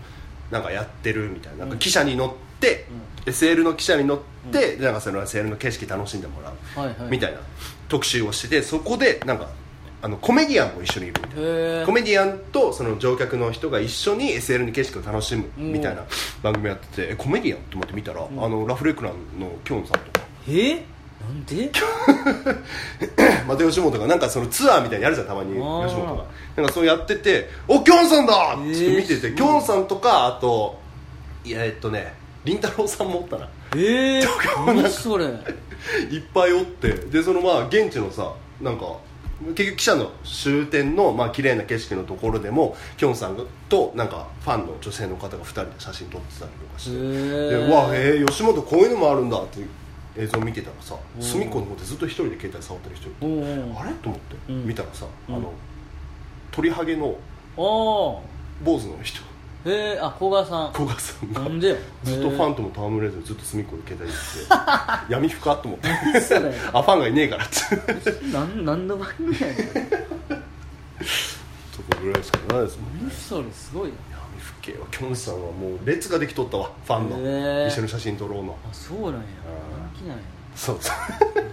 [0.50, 2.86] なんかやってるみたいななんか汽車に乗って、
[3.26, 4.20] SL の汽車に乗っ
[4.52, 7.10] て、でなんかその SL の景色楽しんでもらう、あはいはい。
[7.10, 7.40] みたいな
[7.88, 9.50] 特集をしててそこでなんか
[10.02, 11.86] あのコメディアンも一緒にいるみたいな。
[11.86, 16.04] コメディアンとその乗客の人が一緒に SL の景色を楽しむみたいな
[16.44, 20.28] 番組やっててえコメディアンと思って見たら、あのラフレクランのきょんさんとか。
[20.50, 20.84] え？
[21.22, 21.72] なんで？
[23.48, 26.24] また吉本がなんかそのツアーみたいにやるじゃんたまに吉本が。
[26.56, 30.78] なんかそうやってて「おきょんさんだ!」って見てえーてきょんさんとかあと
[31.46, 33.48] いやえっとねりんたろーさんもおったな。
[33.76, 34.24] ええ
[34.66, 35.26] 何それ？
[35.26, 35.34] いっ
[36.34, 36.90] ぱいおって。
[36.90, 38.32] でそのまあ現地のさ
[38.62, 38.86] なんか
[39.56, 43.38] 結局記者の終点のまあ綺麗な景色のところでもきょんさん
[43.70, 47.50] となんかファンの女性の方が2人で写真撮ってたりとかして。
[47.50, 49.60] でわへえ吉本こういうのもあるんだって
[50.18, 53.26] 映像見てたらさ隅っこの方でずっと一人で携帯触ってる人いて
[53.80, 53.92] あれ？
[53.94, 54.66] と思って、うん。
[54.68, 55.36] 見たらさ、うん。
[55.36, 55.54] あの
[56.52, 57.16] 鳥ハゲの
[57.58, 58.22] あ坊
[58.80, 59.22] 主の人。
[59.64, 60.72] えあ古賀さん。
[60.74, 64.24] 古賀さんがなんでよずっとファンとも戯れずずっと隅っこで携帯見て
[65.08, 65.90] て闇深っと思って。
[66.74, 68.26] あファンがいねえからって。
[68.34, 69.56] なん何の番組やねん。
[71.72, 73.96] とこぐらいしかないですもん何それすごいな
[74.62, 78.58] 闇深えわきょんさんはもう列ができとったわファンの、へえ一緒に写真撮ろうの。
[78.70, 79.20] あそうなんや。
[79.96, 80.24] 人気なんや。
[80.56, 80.96] そうそう。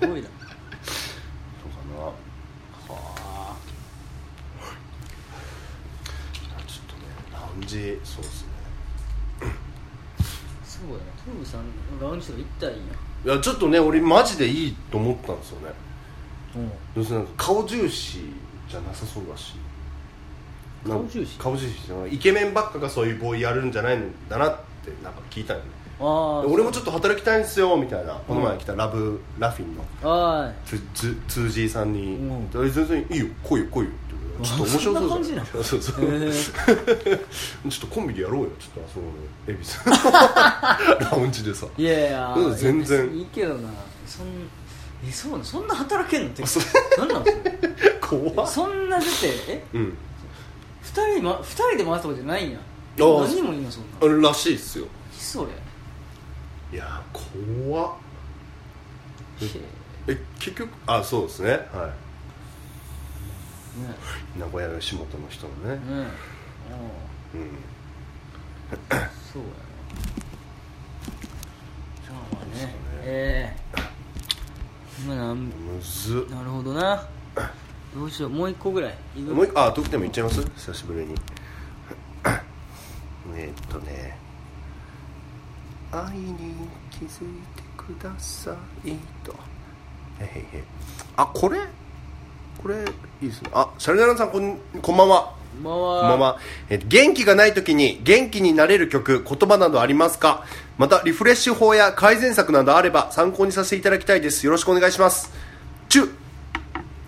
[0.01, 0.29] すごいな。
[0.29, 2.05] そうかな。
[2.05, 2.13] は
[3.17, 3.57] あ。
[6.67, 8.49] ちょっとねラウンジそうですね。
[10.65, 11.01] そうやな。
[11.25, 11.65] トムさん
[12.01, 12.93] ラウンジとか行ったらいいんや。
[13.25, 15.73] いやちょっとね俺マジでいいと思ったんですよね。
[16.57, 16.73] うん。
[16.97, 18.21] 要するになんか顔重視
[18.69, 19.55] じゃなさそうだし
[20.87, 21.39] 顔重視？
[21.39, 21.75] 顔重視
[22.15, 25.61] イケメンばっかがそういうボーイやるんじゃないんだなってなんか聞いたよ。
[25.61, 25.67] ね
[26.01, 28.15] 俺もちょっと働きたいんですよみたいな。
[28.29, 29.85] この前来たラブラフィンの。
[30.05, 32.15] あつつ通じさんに。
[32.17, 33.91] うん「え全然いいよ来いよ来いよ」
[34.39, 35.47] ってちょっと面白そうじなの？
[35.47, 36.05] そうそうそう。
[36.05, 36.31] へえ
[37.69, 41.05] ちょっとコンビでやろうよちょっとあそこの恵比寿。
[41.11, 41.67] ラウンジでさ。
[41.77, 43.05] いやいやうん全然。
[43.05, 43.69] いやいいけどな。
[44.07, 44.27] そん
[45.05, 45.45] えそうなの？
[45.45, 46.29] そんな働けんの？
[46.29, 46.47] って。
[46.47, 47.07] そう。
[47.09, 47.35] なんそれ
[48.01, 48.49] 怖っ。
[48.49, 49.11] そんな出て
[49.49, 49.65] え？
[49.75, 49.97] うん
[50.89, 52.59] 二人,、ま、二人で回すとかじゃないんや。
[52.97, 53.89] 何人もいんのそんな。
[54.01, 54.87] あれらしいっすよ。
[55.13, 55.53] 何それ。
[56.73, 57.93] いや怖っ。
[59.43, 59.47] へ
[60.09, 60.19] え。
[60.39, 61.51] 結局あそうですね。
[61.51, 61.93] は
[63.77, 63.95] えね。
[64.37, 65.77] い名古屋吉本の人のね。
[65.77, 65.81] ね
[67.35, 67.41] うん。
[67.41, 67.49] うん
[69.33, 69.69] そうやな
[72.03, 72.75] じゃあまあね。
[73.03, 75.07] ええ。
[75.07, 76.31] まあなんむずっ。
[76.35, 77.07] なるほどな
[77.97, 79.21] どうしようもう一個ぐらい。
[79.21, 80.43] もう一個あ得点もいっちゃいます？
[80.57, 81.15] 久しぶりに。
[83.35, 84.17] えーっとね。
[85.91, 86.37] 愛に
[86.91, 88.93] 気づいてください
[89.25, 89.35] と。
[90.21, 90.65] へへへ
[91.17, 91.61] あこれ？
[92.63, 92.77] これ
[93.23, 93.51] いいですね。
[93.55, 95.33] あシャルダランさんこんこんばんは。
[95.55, 96.39] こんばんは。
[96.69, 100.45] えー元気がない時に元気になれる曲言葉などありますか？
[100.77, 104.45] またリフレッシュ法や改善策などあれば参考にさせていただきたいです。
[104.45, 105.33] よろしくお願いします。
[105.89, 106.13] 中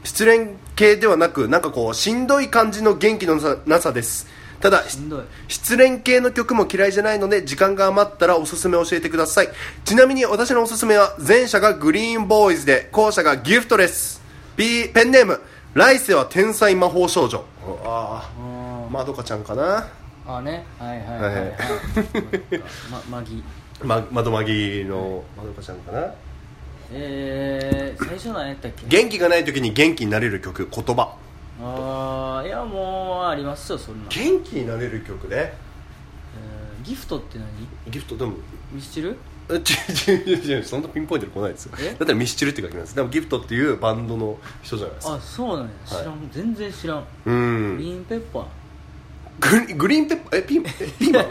[0.04, 3.36] 失恋系ではなくなんかこうしんどい感じの元気の
[3.66, 4.26] なさです。
[4.60, 5.24] ただしんどい。
[5.48, 9.48] 失恋系の曲も嫌いじゃないので時間が余ったらおすすめ教えてください。
[9.84, 14.20] ちなみに私のおすすめは前者がグリーンボーイズで後者がギフトレス。
[14.56, 15.40] ペンネーム
[15.72, 17.44] 来世は天才魔法少女。
[17.84, 19.88] あああまどかちゃんかな。
[20.26, 20.66] ああね。
[20.78, 21.34] はいはいはいはい。
[21.34, 21.54] はい
[22.90, 23.42] まマギ
[23.82, 26.12] ま窓まぎのまどかちゃんかな
[26.92, 28.86] えー、最初何やったっけ？
[28.86, 31.16] 元気がない時に元気になれる曲言葉。
[31.62, 35.36] ああいやもうありますよそんな、元気になれる曲ね。
[35.36, 37.48] えーギフトって何？
[37.90, 38.32] ギフトでも。
[38.72, 39.16] ミスチル？
[39.52, 41.72] えちちちちそんなピンポイントで来ないですよ。
[41.78, 41.88] え？
[41.88, 42.96] だったらミスチルって書きます。
[42.96, 45.14] でもギフトっていうバンドの人じゃないですか。
[45.14, 45.70] あそうなんや。
[45.86, 46.98] 知らん、全然知らん。
[46.98, 48.44] うグリんーンペッパー
[49.40, 51.24] グリグリーンペッパーえピーえピーマン？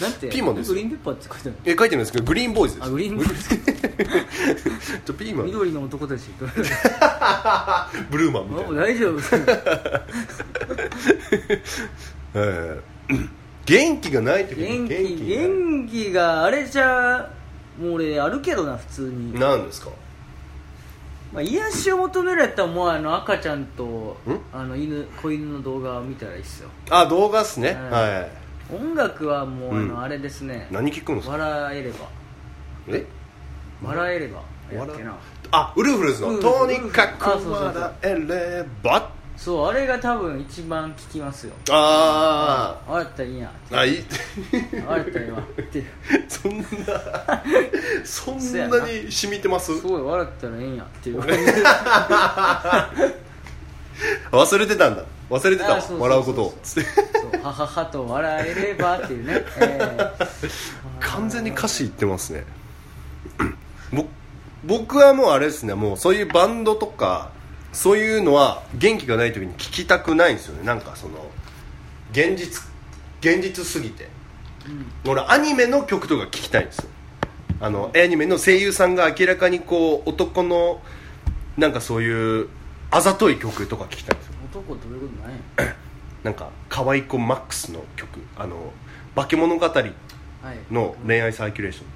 [0.00, 1.54] なんてピーマンですグリーンペッパーって書いてある。
[1.64, 2.86] え書いてるんですけどグリーンボーイズです。
[2.86, 3.56] あグリーンボーイズ。
[5.06, 5.46] ちょピーマン。
[5.46, 6.22] 緑の男たち。
[8.10, 8.82] ブルーマンみたいな。
[8.82, 9.20] 大丈夫。
[12.34, 13.16] え え
[13.64, 17.28] 元気がない時に元気元気があれじゃ
[17.80, 19.90] もう俺あるけどな普通に、何ですか？
[21.32, 23.84] まあ、癒しを求めるやったらもうあの赤ちゃんと
[24.26, 24.40] ん？
[24.52, 26.68] あの犬子犬の動画を見たらいいっすよ。
[26.90, 27.76] あ動画っすね。
[27.78, 27.90] うん。
[27.90, 28.74] はい。
[28.74, 29.88] 音楽はもうあうん。
[29.88, 31.34] のあれですね、何聞くんですか？
[31.36, 31.96] 笑えれば。
[32.88, 33.04] え？
[33.82, 35.16] 笑えればやっけな。
[35.52, 41.52] あウルフルズの「うんとにかく笑えれば」そうあれが多分一番聞きますよ。
[41.70, 44.04] あああやったらいいやああいい。
[44.88, 45.38] あやったらいいわ。
[45.38, 45.84] って。
[46.28, 46.64] そんな
[48.04, 48.86] そんなな。
[48.86, 49.76] に染みてます？
[49.78, 51.20] すごい笑ったらいいんやっていう。
[54.32, 55.04] 忘れてたんだ。
[55.30, 56.54] 忘れてた笑うことを。
[56.62, 56.90] つって
[57.38, 59.98] はははと笑えればっていうね、え
[61.00, 62.44] 完全に歌詞言ってますね。
[63.92, 64.04] ぼ
[64.64, 65.74] 僕はもうあれですね。
[65.74, 67.30] もうそういうバンドとか
[67.76, 70.64] そういうのは元気がない時に聞きたくないんですよね。
[70.64, 71.26] なんかその
[72.10, 72.64] 現実
[73.20, 74.08] 現実すぎて。
[74.64, 74.70] ー
[75.04, 75.10] うん。
[75.12, 76.88] 俺アニメの曲とか聞きたいんですよ。
[77.60, 80.80] あのアニメの声優さんが明らかにこう男の
[81.58, 82.48] なんかそういう
[82.90, 84.32] あざとい曲とか聞きたいんですよ。
[84.50, 85.14] 男どういうこ
[85.58, 85.74] とない
[86.24, 88.20] なんか可愛い子マックスの曲。
[88.38, 88.72] あの
[89.14, 89.92] 化け物語はい。
[90.72, 91.86] の恋愛サーキュレーション。
[91.86, 91.95] って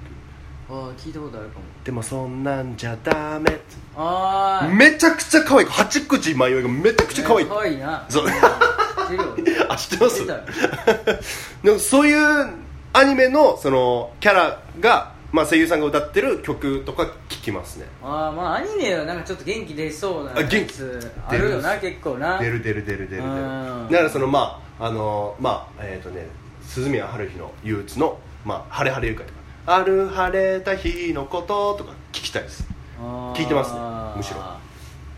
[0.71, 1.65] ああ聞いたことあるかも。
[1.83, 3.59] でもそんなんじゃダメ。
[3.97, 5.67] ああめちゃくちゃ可愛い。
[5.67, 7.45] 八口迷いがめちゃくちゃ可愛い。
[7.47, 8.05] かわいいな。
[8.09, 8.25] そう。
[9.67, 10.25] あ知ってます？
[11.63, 12.47] でもそういう
[12.93, 17.85] アニメのそのキャラが、まあ、声優さんが歌ってる曲とか聞きますね。
[18.01, 20.55] ああまあアニメはなんかちょっと元気出そうなあ元気。
[20.57, 22.39] やつあるよな結構な。
[22.39, 23.23] 出る出る出る出る出る。
[23.23, 23.87] うん。
[23.91, 26.25] だからそのまああのまあえっ、とね
[26.65, 32.67] 鈴宮春日の憂鬱の「まあ、晴れ晴れ愉快」とか「ある晴れた日のこと」とか聞きたいです。
[32.99, 33.79] 聞いてますね。
[34.17, 34.39] むしろ。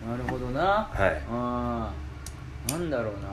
[0.10, 0.88] なるほどな。
[0.92, 1.22] はい。
[1.32, 2.72] あー。
[2.72, 3.30] なんだろうな。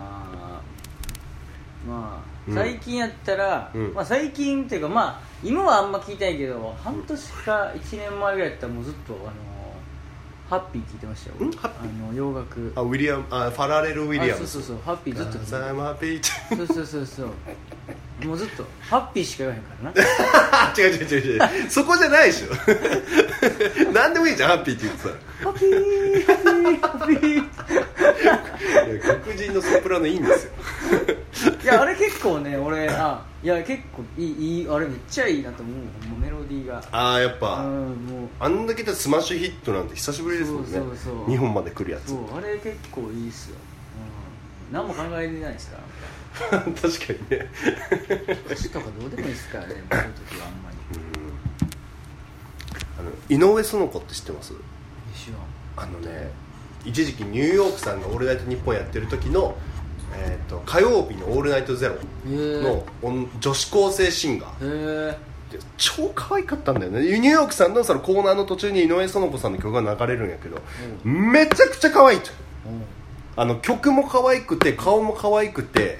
[1.88, 2.54] まあうん。
[2.54, 3.94] 最近やったら、うん。
[3.94, 9.32] まあ最近っていうかまあ今はあんま聞いてないけど半年か1年前ぐらいやったらもうずっとあの
[10.48, 11.48] ハッピー聞いてましたよ。
[11.48, 11.52] ん？
[11.52, 12.72] ハッピあの洋楽。
[12.74, 14.32] あウィリアムあファラレル・ウィリアム。
[14.32, 14.78] あそうそうそう。
[14.84, 17.28] ハッピーずっと聞いてそうそうそうそう
[18.24, 19.94] もうずっとハッピーしか言わへんからな。
[20.52, 21.70] あ 違う違う違う違う。
[21.70, 22.48] そこじゃないでしょ。
[23.92, 25.08] 何でもいいじゃんハッピーって言って
[25.42, 26.80] ハッピーハッピー。
[26.80, 30.52] ハッピー黒人のソプラノいいんですよ。
[31.62, 35.74] いやあれ結構ね俺あいや結構いいいいあれめっちゃいいなと思う。
[36.08, 36.82] ほんまメロディーが。
[36.92, 37.72] ああやっぱ、うん
[38.06, 38.28] もう。
[38.38, 40.68] あんだけでスマッシュヒットなんて久しぶりですもんね。
[40.72, 41.30] そうそうそう。
[41.30, 42.10] 日本まで来るやつ。
[42.10, 43.56] そうあれ結構いいっすよ、
[44.70, 45.78] うん、何も考えてないですか
[46.38, 47.48] 確かにね。
[48.46, 50.76] 歌詞とかどうでもいいっすからねそういう時はあんまり。
[52.98, 54.54] あの井上園子って知ってます？
[55.76, 56.30] あのね
[56.84, 59.56] 一時期ニューヨークさんが「オールナイトニッポン」やってる時の、
[60.14, 65.16] えー、と火曜日の「オールナイトゼロの女女子高生シンガー。
[65.76, 67.00] 超可愛かったんだよね。
[67.00, 70.62] ニューヨークさんのそのコーナーの途中に井上園子さんの曲が流れるんやけど、
[71.02, 72.30] めちゃくちゃ可愛いと
[72.66, 72.82] うん。
[73.34, 75.98] あの曲も可愛くて顔も可愛くて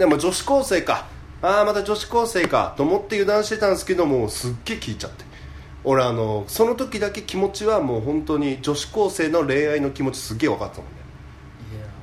[0.00, 1.06] でも女子高生か。
[1.42, 2.72] ああまた女子高生か。
[2.78, 5.26] と思って油断してたんですけどもすっげえ聞いちゃって。
[5.84, 10.92] 俺あのその時だけ気持ちはもう本当に女子高生の恋愛の気持ちすっげえ分かったもんね。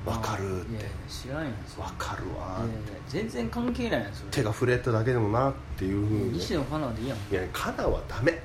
[0.06, 0.86] いやわかるって。
[1.10, 6.34] 知らんやん分かるわいやいや全然関係ないやんそれ手が触れただけでもなっていうふうに。
[6.38, 7.18] 西野カナでいいやん。
[7.32, 8.40] いやカナはダメ。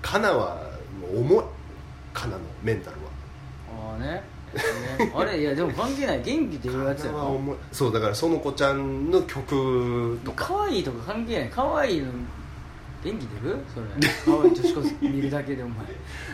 [0.00, 0.62] カナは
[0.98, 1.44] もう重い。
[2.14, 3.02] カナのメンタルは。
[3.90, 4.22] ああねね
[5.16, 6.22] あれいやでも関係ない。
[6.22, 7.40] 元気出るやつやろ。
[7.72, 10.46] そうだから園子ちゃんの曲とか。
[10.48, 11.50] 可愛いとか関係ない。
[11.50, 12.06] 可愛いの
[13.02, 13.56] 元気出る？
[13.74, 13.86] それ。
[14.24, 15.84] 可愛い女子高生見るだけでお前。
[15.86, 15.88] い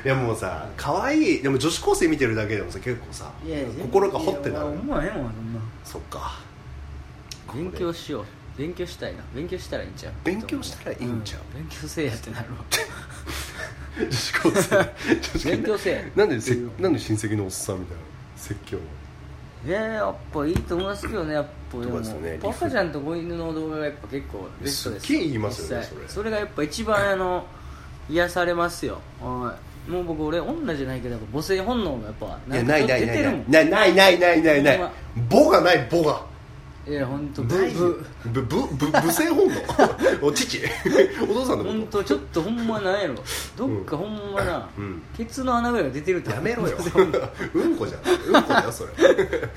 [0.04, 3.32] やもうさ可愛いでも女子高生見てるだけでもさ結構さ
[3.80, 4.66] 心が掘ってなる。
[4.66, 6.40] いやお前ええもんそんなそっか。
[7.54, 8.24] 勉強しよう。
[8.58, 9.20] 勉強したいな。
[9.34, 10.12] 勉強したらいいんちゃう？
[10.24, 11.40] 勉強したらいいんちゃう？
[11.54, 12.58] 勉強せえやってなるわ。
[13.98, 15.50] 女子高生。
[15.50, 16.12] 勉強せえ。
[16.14, 18.02] なんでせなんで親戚のおっさんみたいな
[18.38, 18.78] 説教
[19.64, 21.98] ねやっぱいいと思いますけどねやっぱでも。
[21.98, 22.38] ですね。
[22.40, 25.06] パパちゃんと子犬の動画がやっぱ結構ベストです。
[25.06, 26.08] すっげえ言いますよねそれ。
[26.08, 27.44] それがやっぱ一番あの
[28.08, 29.00] 癒されますよ。
[29.20, 29.90] はい。
[29.90, 33.68] もう僕俺女じゃないけど母性本能がやっぱいやないないないない。
[33.68, 34.76] ないないないないない。
[34.78, 34.92] ほんま。
[35.30, 36.22] 母がない母が
[36.88, 39.54] いや本当ブブぶぶぶ母性本能？
[40.26, 40.58] お父。
[41.22, 43.14] お父さんの本こ当ちょっとほんまなんやろ。
[43.58, 45.02] どっかほんまな、うん。
[45.14, 46.78] ケツの穴ぐらいが出てるってとやめろよ。
[47.52, 48.00] うんこじゃん。
[48.36, 48.90] うんこだよそれ。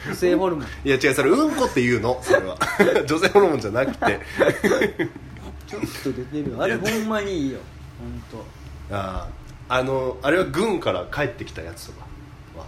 [0.08, 0.66] 母性ホルモン。
[0.84, 2.20] いや違うそれうんこって言うの？
[2.22, 2.58] それは。
[3.06, 4.20] 女性ホルモンじゃなくて。
[5.68, 6.56] ちょっと出てる。
[6.60, 7.60] あれほんまにいいよ。
[8.92, 9.30] 本あ
[9.70, 12.11] ああのあれは軍から帰ってきたやつとか？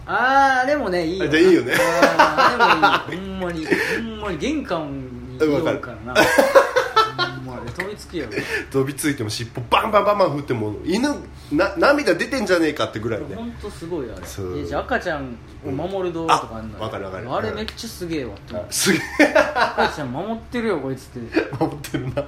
[0.06, 1.30] あああれもねいいよな。
[1.30, 1.74] あれいいよね。
[2.18, 6.14] あーあれもいいほんまにほんまに玄関にいようからな。
[6.16, 7.72] ほんまに。
[7.74, 8.32] 飛びつきやろ
[8.72, 11.10] 飛びついても尻尾バンバンバンバン振っても犬
[11.52, 14.26] な涙出てんじゃねえかってぐらいね本当すごいあれ。
[14.26, 14.58] そう。
[14.58, 15.36] いやじゃあ赤ちゃん
[15.66, 16.84] を守る動画とかあんのよ。
[16.84, 17.34] あわかるわかる。
[17.34, 18.66] あれめっちゃすげえわって思う。
[18.70, 19.02] すげえ。
[19.36, 21.20] 赤ちゃん守ってるよこいつって。
[21.60, 22.26] 守ってるな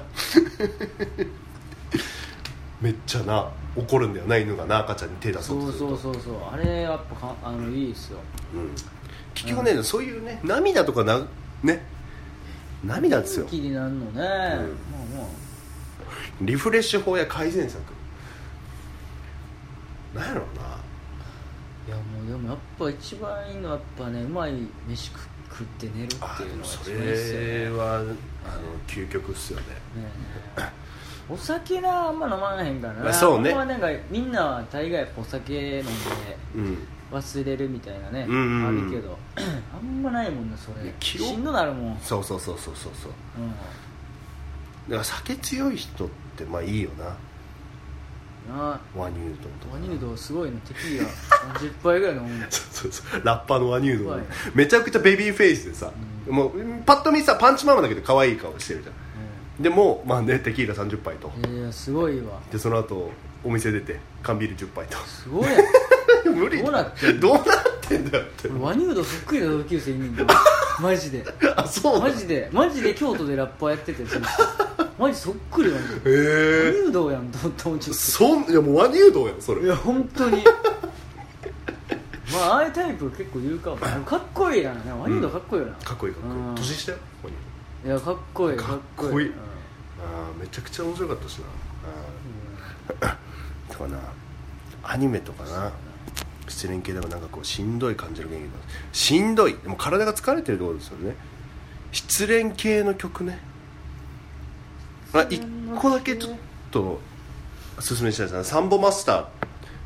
[2.85, 5.97] めっちゃな怒るんだよな犬がな赤ちゃんに手出そそううとすると。
[5.97, 8.19] そうそうそうあれやっぱかあのいいっすよ。
[8.53, 8.69] うん。
[9.33, 11.25] 結局ね、そういうね涙とかな
[11.63, 11.83] ね。
[12.83, 13.45] 涙ですよ。
[13.45, 14.27] 元気になるのね、まあ
[15.17, 15.27] まあ。
[16.41, 17.81] リフレッシュ法や改善策。
[20.13, 20.45] なんやろう
[21.87, 24.53] いやもうでもやっぱ一番いいのはやっぱねうまい
[24.87, 25.19] 飯食
[25.49, 27.47] 食って寝るっていうのなが一そ番いいっすよね。
[27.47, 28.13] れはあの
[28.87, 29.65] 究極っすよね。
[29.65, 30.09] ねえね
[30.57, 30.84] え
[31.29, 33.03] お酒なあんま飲まへんからな。
[33.05, 33.53] まあそうね。
[33.53, 35.91] なんかみんなは大概お酒飲んで
[36.55, 36.87] うん。
[37.11, 38.89] 忘れるみたいなね、うんうんうん。
[38.89, 39.17] あるけど。
[39.75, 40.85] あんまないもんねそれ。
[40.85, 41.27] いや記憶。
[41.27, 42.91] しんどなるもん、うん、そうそうそうそうそう。
[43.01, 43.11] そう
[44.89, 47.15] だから酒強い人ってまあいいよな。
[48.55, 48.79] な。
[48.95, 49.73] ワニュードンとか。
[49.73, 51.09] ワニュードすごいのテキーラ。
[51.59, 52.45] 30杯ぐらい飲むの。
[52.51, 53.25] そうそうそう。
[53.25, 54.21] ラッパーのワニュードンはい。
[54.53, 55.91] めちゃくちゃベビーフェイスでさ、
[56.27, 56.51] もう
[56.85, 59.04] パッと見さパンチママだけど可愛い顔してるじゃん
[59.59, 61.31] でもまあねテキーラ30杯と。
[61.43, 62.39] うんいやすごいわ。
[62.51, 63.09] でその後
[63.43, 64.97] お店出て缶ビール10杯と。
[64.99, 65.63] すごいやん。
[66.35, 67.21] 無理どうなってんの？
[67.21, 67.45] どうなっ
[67.81, 68.47] てんだよって。
[68.49, 70.33] 俺ワニュードそっくりな同級生いんねんけど
[70.81, 71.23] マジで。
[71.55, 72.49] あそうマジで。
[72.51, 74.43] マジで京都でラッパーやっててその人
[74.99, 75.99] マジそっくりなんだよ。
[75.99, 76.65] へえ。
[76.67, 77.37] ワニュードやんと
[77.69, 79.61] 思っんちょっそんいやもうワニュードンやんそれ。
[79.61, 80.43] といや本当に。
[82.33, 83.77] まあああいうタイプ結構いるかも。
[83.77, 86.43] かっこいいなワニュードかっこいいよな、かっこいいかっこいい。
[86.49, 86.55] うん。
[86.55, 86.97] 年下よ
[87.85, 89.27] いやかっこいいかっこいい。
[89.27, 89.33] うん。
[89.33, 91.45] あーめちゃくちゃ面白かったしな。
[93.07, 93.99] あーとかな。
[94.81, 95.71] アニメとかな。
[96.47, 98.47] 失恋系でもなんかこうしんどい感じの元気だ
[98.91, 99.53] しんどい。
[99.53, 101.15] でも体が疲れてるところですよね。
[101.91, 103.37] 失恋系の曲ね。
[105.13, 105.43] あ一
[105.79, 106.37] 個だけちょっ
[106.71, 106.99] と
[107.77, 108.37] 勧めしたいです。
[108.37, 109.29] ねサンボマスタ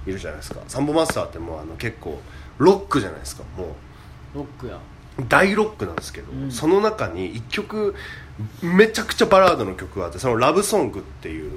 [0.05, 0.61] ーいるじゃないですか。
[0.69, 2.21] サンボマスターってもうあの結構
[2.59, 3.43] ロックじゃないですか。
[3.57, 3.67] もう。
[4.35, 4.79] ロックや
[5.28, 6.51] 大ロックなんですけど、うん。
[6.51, 7.95] その中に1曲
[8.61, 11.51] めちゃくちゃバラードの曲があってその「ラブソング」っていう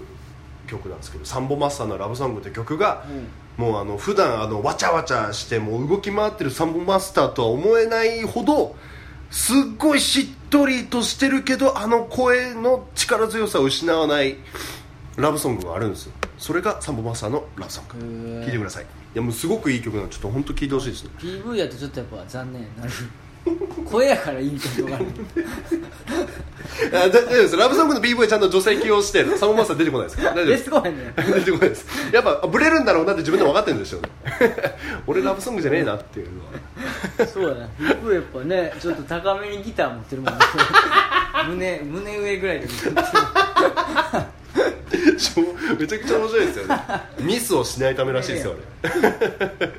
[0.67, 3.05] 曲なんですけどサンボマスターの「ラブソング」って曲が、
[3.57, 8.75] もうあの普段あのわちゃわちゃしてもう動き回ってるサンボマスターとは思えないほど
[9.31, 14.37] すっごいしっとりとしてるけどあの声の力強さを失わない
[15.17, 16.13] ラブソングがあるんですよ。
[16.39, 18.43] それがサンボマスターのラブソング。
[18.45, 18.85] 聴いてください。
[18.85, 21.11] いやもうすごくいい曲なのでちょっと本当聴いてほしいですね。
[21.19, 22.91] PV やとちょっとやっぱ残念になる
[23.91, 25.11] 声やからいいみたいなとこ
[26.95, 27.57] あるあだ大丈夫です。
[27.57, 30.29] ラブソングの PV ちゃんと女性起用してサンボマスター出てこないですか？
[30.31, 30.65] ら大丈夫出です。
[30.65, 31.87] てこへんね 出てこないです。
[32.13, 34.09] やっぱブレるんだろうなって自分でも分かってるんでしょうね
[35.07, 36.33] 俺ラブソングじゃねえなっていうの
[37.21, 37.27] は。
[37.27, 37.69] そうやな。
[37.95, 40.41] PV やっぱねちょっと高めにギター持ってるもんね。
[41.49, 42.97] 胸胸上ぐらいで持ってる。
[45.19, 45.45] ちょ
[45.79, 46.81] めちゃくちゃ面白いですよね。
[47.21, 49.73] ミスをしないためらしいですよあれ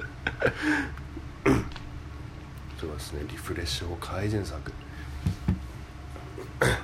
[2.83, 3.21] そうですね。
[3.29, 4.71] リフレッシュ法改善策。
[6.59, 6.75] ないな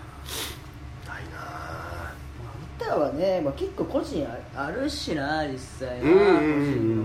[1.42, 2.14] あ
[2.80, 4.26] 歌はね、まあ、結構個人
[4.56, 6.30] ああるしな実際な、うんうんうんう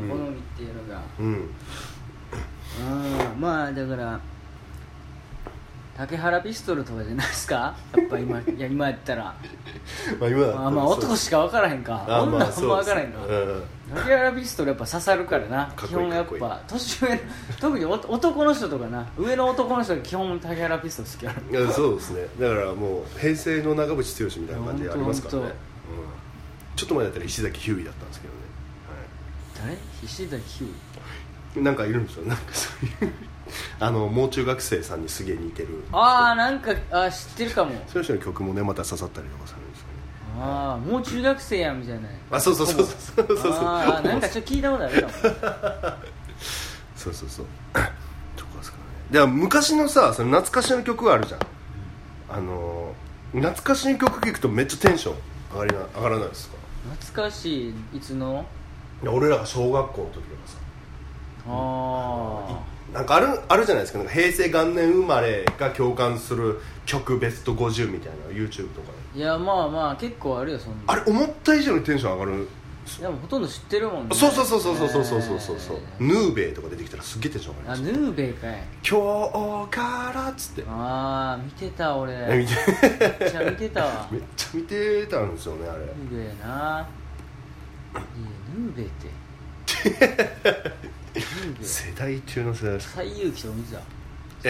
[0.07, 0.09] ん。
[0.09, 1.01] 個人の好みっていうのが。
[1.19, 1.27] うん。
[1.27, 1.29] う
[3.37, 4.21] んまあだから
[5.97, 7.77] 竹原ピストルとかじゃないですか？
[7.97, 9.35] やっぱ今い や今やったら。
[10.21, 12.05] まあ今だったらまあまあ男しか分からへんか。
[12.09, 15.73] あ女はあんま分からへんか、うん竹原ピストルやっぱ刺さるからな。
[15.77, 17.21] 基本やっぱ年上
[17.61, 19.07] 特にお男の人とかな。
[19.17, 21.73] 上の男の人が基本竹原ピストル好きやろ。
[21.73, 22.27] そうですね。
[22.41, 25.55] だからもう平成の長渕剛みたいな感じでありますからね、
[26.77, 28.41] ちょっと前だったら石崎ひゅういだったんですけどね、
[29.67, 29.79] 誰？
[30.03, 30.71] 石崎ひゅう
[31.55, 32.25] はい、なんかいるんですよ。
[32.27, 32.71] なんかそ
[33.03, 33.13] ういう。
[33.79, 35.85] あのもう中学生さんにすげえ似てる。
[35.93, 37.73] ああなんかあ知ってるかも。
[37.89, 39.74] そういう人の曲もねまた刺さったりとかするんで。
[39.74, 39.74] すよね
[40.37, 42.09] ああもう中学生やんみたいな。
[42.31, 43.27] あそうそうそうそう。
[43.27, 45.13] そうそうああなんかちょっと聞いたことあるかも。
[46.97, 47.47] そうそうそう。
[48.37, 48.83] とかですかね。
[49.11, 51.41] では昔のさその懐かしの曲あるじゃん。
[52.31, 52.95] あの
[53.33, 55.15] 懐かしい曲聴くとめっちゃテンション
[55.53, 56.57] 上がりな上がらないですか？
[56.97, 58.45] 懐かしいいつの？
[59.03, 60.57] いや俺らが小学校の時とかさ。
[61.47, 62.61] あ
[62.93, 64.09] なんかあるあるじゃないですか。
[64.09, 70.93] 平成元年生まれが共感する曲ベスト50みたいな YouTube とかいやまあまあ結構あるよそんな。
[70.93, 72.49] あれ思った以上にテンション上がる。
[73.01, 74.15] でもほとんど知ってるもんね。
[74.15, 75.79] そうそうそうそうそうそうそうそうそう。
[76.01, 78.63] ヌーベイとか出てきたらすっげえテンション上があヌーベイかい。
[78.87, 80.65] 今日からっつって。
[80.69, 82.15] ああ見てた俺。
[82.15, 84.09] めっちゃ見てたわ。
[84.13, 85.81] めっちゃ見てたんですよねあれ。
[85.87, 86.87] ヌーベイな。
[87.95, 88.03] いや
[88.59, 89.09] ヌーベイって。
[91.63, 93.81] 世代中の世代です西遊記とか見てた？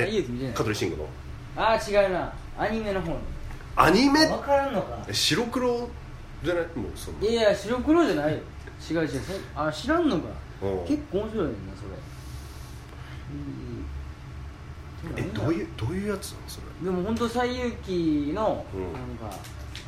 [0.01, 0.55] え西遊記見てない？
[0.55, 1.09] 香取慎吾の。
[1.57, 2.33] ああ違うな。
[2.59, 3.19] アニメの方に
[3.77, 4.27] アニメ？
[4.29, 5.89] 分からんのかえ白黒
[6.45, 6.65] じゃない？
[6.77, 8.39] もうそのいやいや白黒じゃないよ。
[8.91, 9.09] 違う違う。
[9.09, 9.19] せ
[9.57, 10.29] あ知らんのか。
[10.63, 10.67] う。
[10.67, 11.95] ん結構面白いねんなそれ
[15.17, 16.85] えどういうどういうやつなのそれ？
[16.85, 18.93] でも本当西遊記の、うん。
[18.93, 19.37] なんか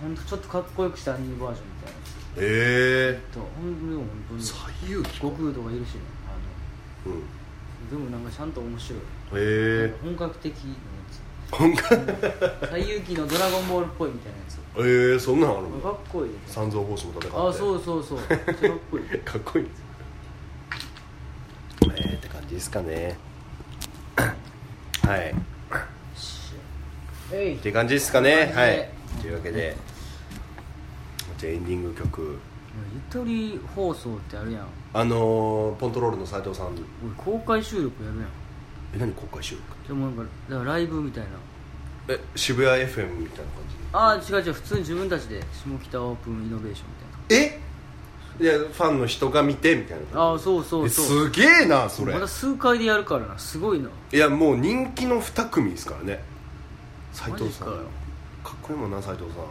[0.02, 1.98] 本当ちょっとかっこよくしたアニメバージョンみたいな
[2.38, 3.20] え。
[3.32, 4.42] とほんでも本当えに。
[4.42, 5.14] 西遊記か。
[5.16, 7.12] 悟空とかいるしねあうん。
[7.14, 7.20] の
[8.08, 8.98] でもなんかちゃんと面白い、
[9.34, 9.94] え。
[10.02, 10.74] 本格的な
[11.50, 14.58] 本格つ西遊記のドラゴンボールっぽいみたいなやつ。
[14.78, 15.78] ええそんなんあるの？
[15.80, 17.36] かっこいいね三蔵法師も戦って。
[17.36, 18.18] あそうそうそう。
[18.18, 19.00] めっちゃかっこい。
[19.00, 19.84] いかっこいいんですよ
[21.96, 23.16] えー、って感じですかね。
[25.02, 25.34] はい。
[27.32, 28.52] えいって感じですかね。
[28.54, 28.90] ははい。
[29.18, 29.76] いというわけで
[31.38, 32.38] じゃあエンディング曲。
[32.94, 34.66] ゆとり放送ってあるやん。
[34.92, 36.66] あのー、ポントロールの斉藤さん。
[36.66, 36.76] 俺
[37.16, 38.28] 公開収録やるやん
[38.96, 39.88] え何公開収録？
[39.88, 41.30] でもなんかだからライブみたいな。
[42.08, 43.44] え渋谷 FM みたい
[43.92, 46.94] なああ違う違う普通に自分たちで下北オープンイノベーションみ
[47.28, 47.48] たいな。
[47.52, 47.60] 感じえ？
[48.38, 50.20] いやファンの人が見てみたいな。
[50.20, 51.30] ああそうそうえそう。
[51.30, 52.12] すげえなそれ。
[52.14, 53.38] まだ数回でやるからな。
[53.38, 53.88] すごいな。
[54.12, 56.22] いやもう人気の2組ですからね。
[57.12, 57.68] 斉藤さん。
[57.68, 57.72] か
[58.44, 59.44] かっこいいもんな斉藤さん。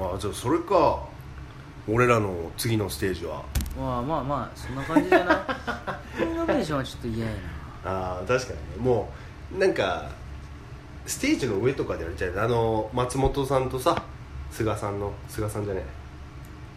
[0.00, 1.07] あじゃあそれか
[1.90, 3.42] 俺らの次のステージは。
[3.78, 5.46] まあまあまあそんな感じだな。
[6.20, 7.32] イノベーションはちょっと嫌や
[7.84, 7.90] な。
[7.90, 8.88] ああ確かにね。
[8.90, 9.10] も
[9.54, 10.10] うなんか
[11.06, 14.02] ステージの上とかでやるじゃんあの松本さんとさ
[14.50, 15.84] 菅さんの菅さんじゃねえ。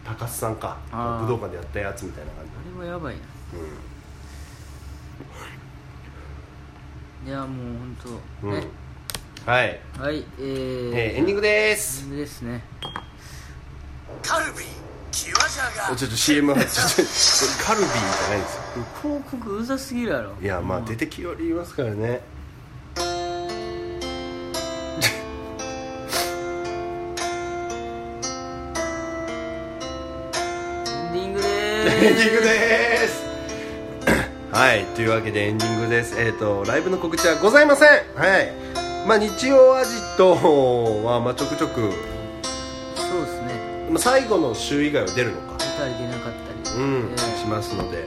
[0.04, 0.78] 高須さんか。
[0.90, 2.50] 武道館でやったやつみたいな感じ。
[2.80, 3.20] あれはやばいな。
[7.26, 7.48] ういやもう
[7.78, 7.96] 本
[8.40, 8.60] 当ん、うん。
[8.60, 8.66] ね
[9.46, 12.04] はい、はいえー、えーエンディングでーす。
[12.04, 12.64] エンディングですね。
[14.22, 14.81] カルビー
[15.12, 16.86] ちょっと CM 入ってちょっ
[17.58, 18.62] とカルビーじゃないんですよ。
[19.02, 20.32] 広告うざすぎるやろ。
[20.40, 20.84] いやまあうん。
[20.86, 22.22] 出てきよりいますからね。
[22.96, 23.00] エ
[31.10, 33.22] ンディングでエンディングでーす。
[34.50, 36.18] はいというわけでエンディングです。
[36.18, 37.88] えっ、とライブの告知はございません。
[37.88, 38.50] はい。
[39.06, 40.32] まあ日曜アジト
[41.04, 41.90] はまあちょくちょく
[43.92, 45.58] まあ最後の週以外は出るのか。
[45.58, 46.32] 出たり出なかっ
[46.64, 46.76] たり。
[46.76, 48.06] うん、えーしますので。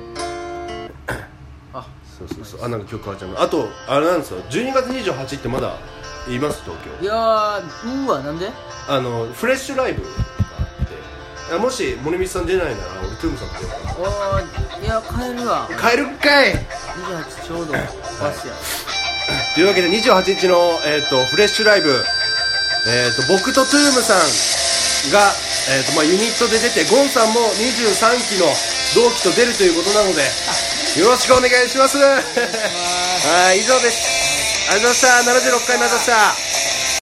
[1.73, 2.63] あそうそうそう。
[2.63, 4.41] あなんか曲変わっちゃうあとあれなんですよ。
[4.49, 5.77] 12月28ってまだ
[6.27, 6.63] います？
[6.63, 7.03] 東京。
[7.03, 8.49] いやーうわなんで？
[8.89, 10.87] あのフレッシュライブがあっ
[11.49, 11.55] て。
[11.55, 13.99] あもし森光さん出ないなら俺トゥームさんと出ようかな。
[13.99, 15.69] おーいや帰るわ。
[15.69, 18.53] 帰るかい！28ちょうどバスや。
[19.53, 20.55] というわけで28日の、
[20.85, 21.89] えー、とフレッシュライブ、
[22.87, 24.17] えー、と僕とトゥームさん
[25.11, 25.31] が、
[25.67, 28.45] えーとまあ、ユニットで出てゴンさんも23期の
[28.93, 30.21] 同期と出るということなので
[31.01, 31.97] よろしくお願いします。
[31.97, 34.69] はい以上です。
[34.69, 35.57] ありがとうございました。
[35.57, 36.44] 76回目ありがとうございました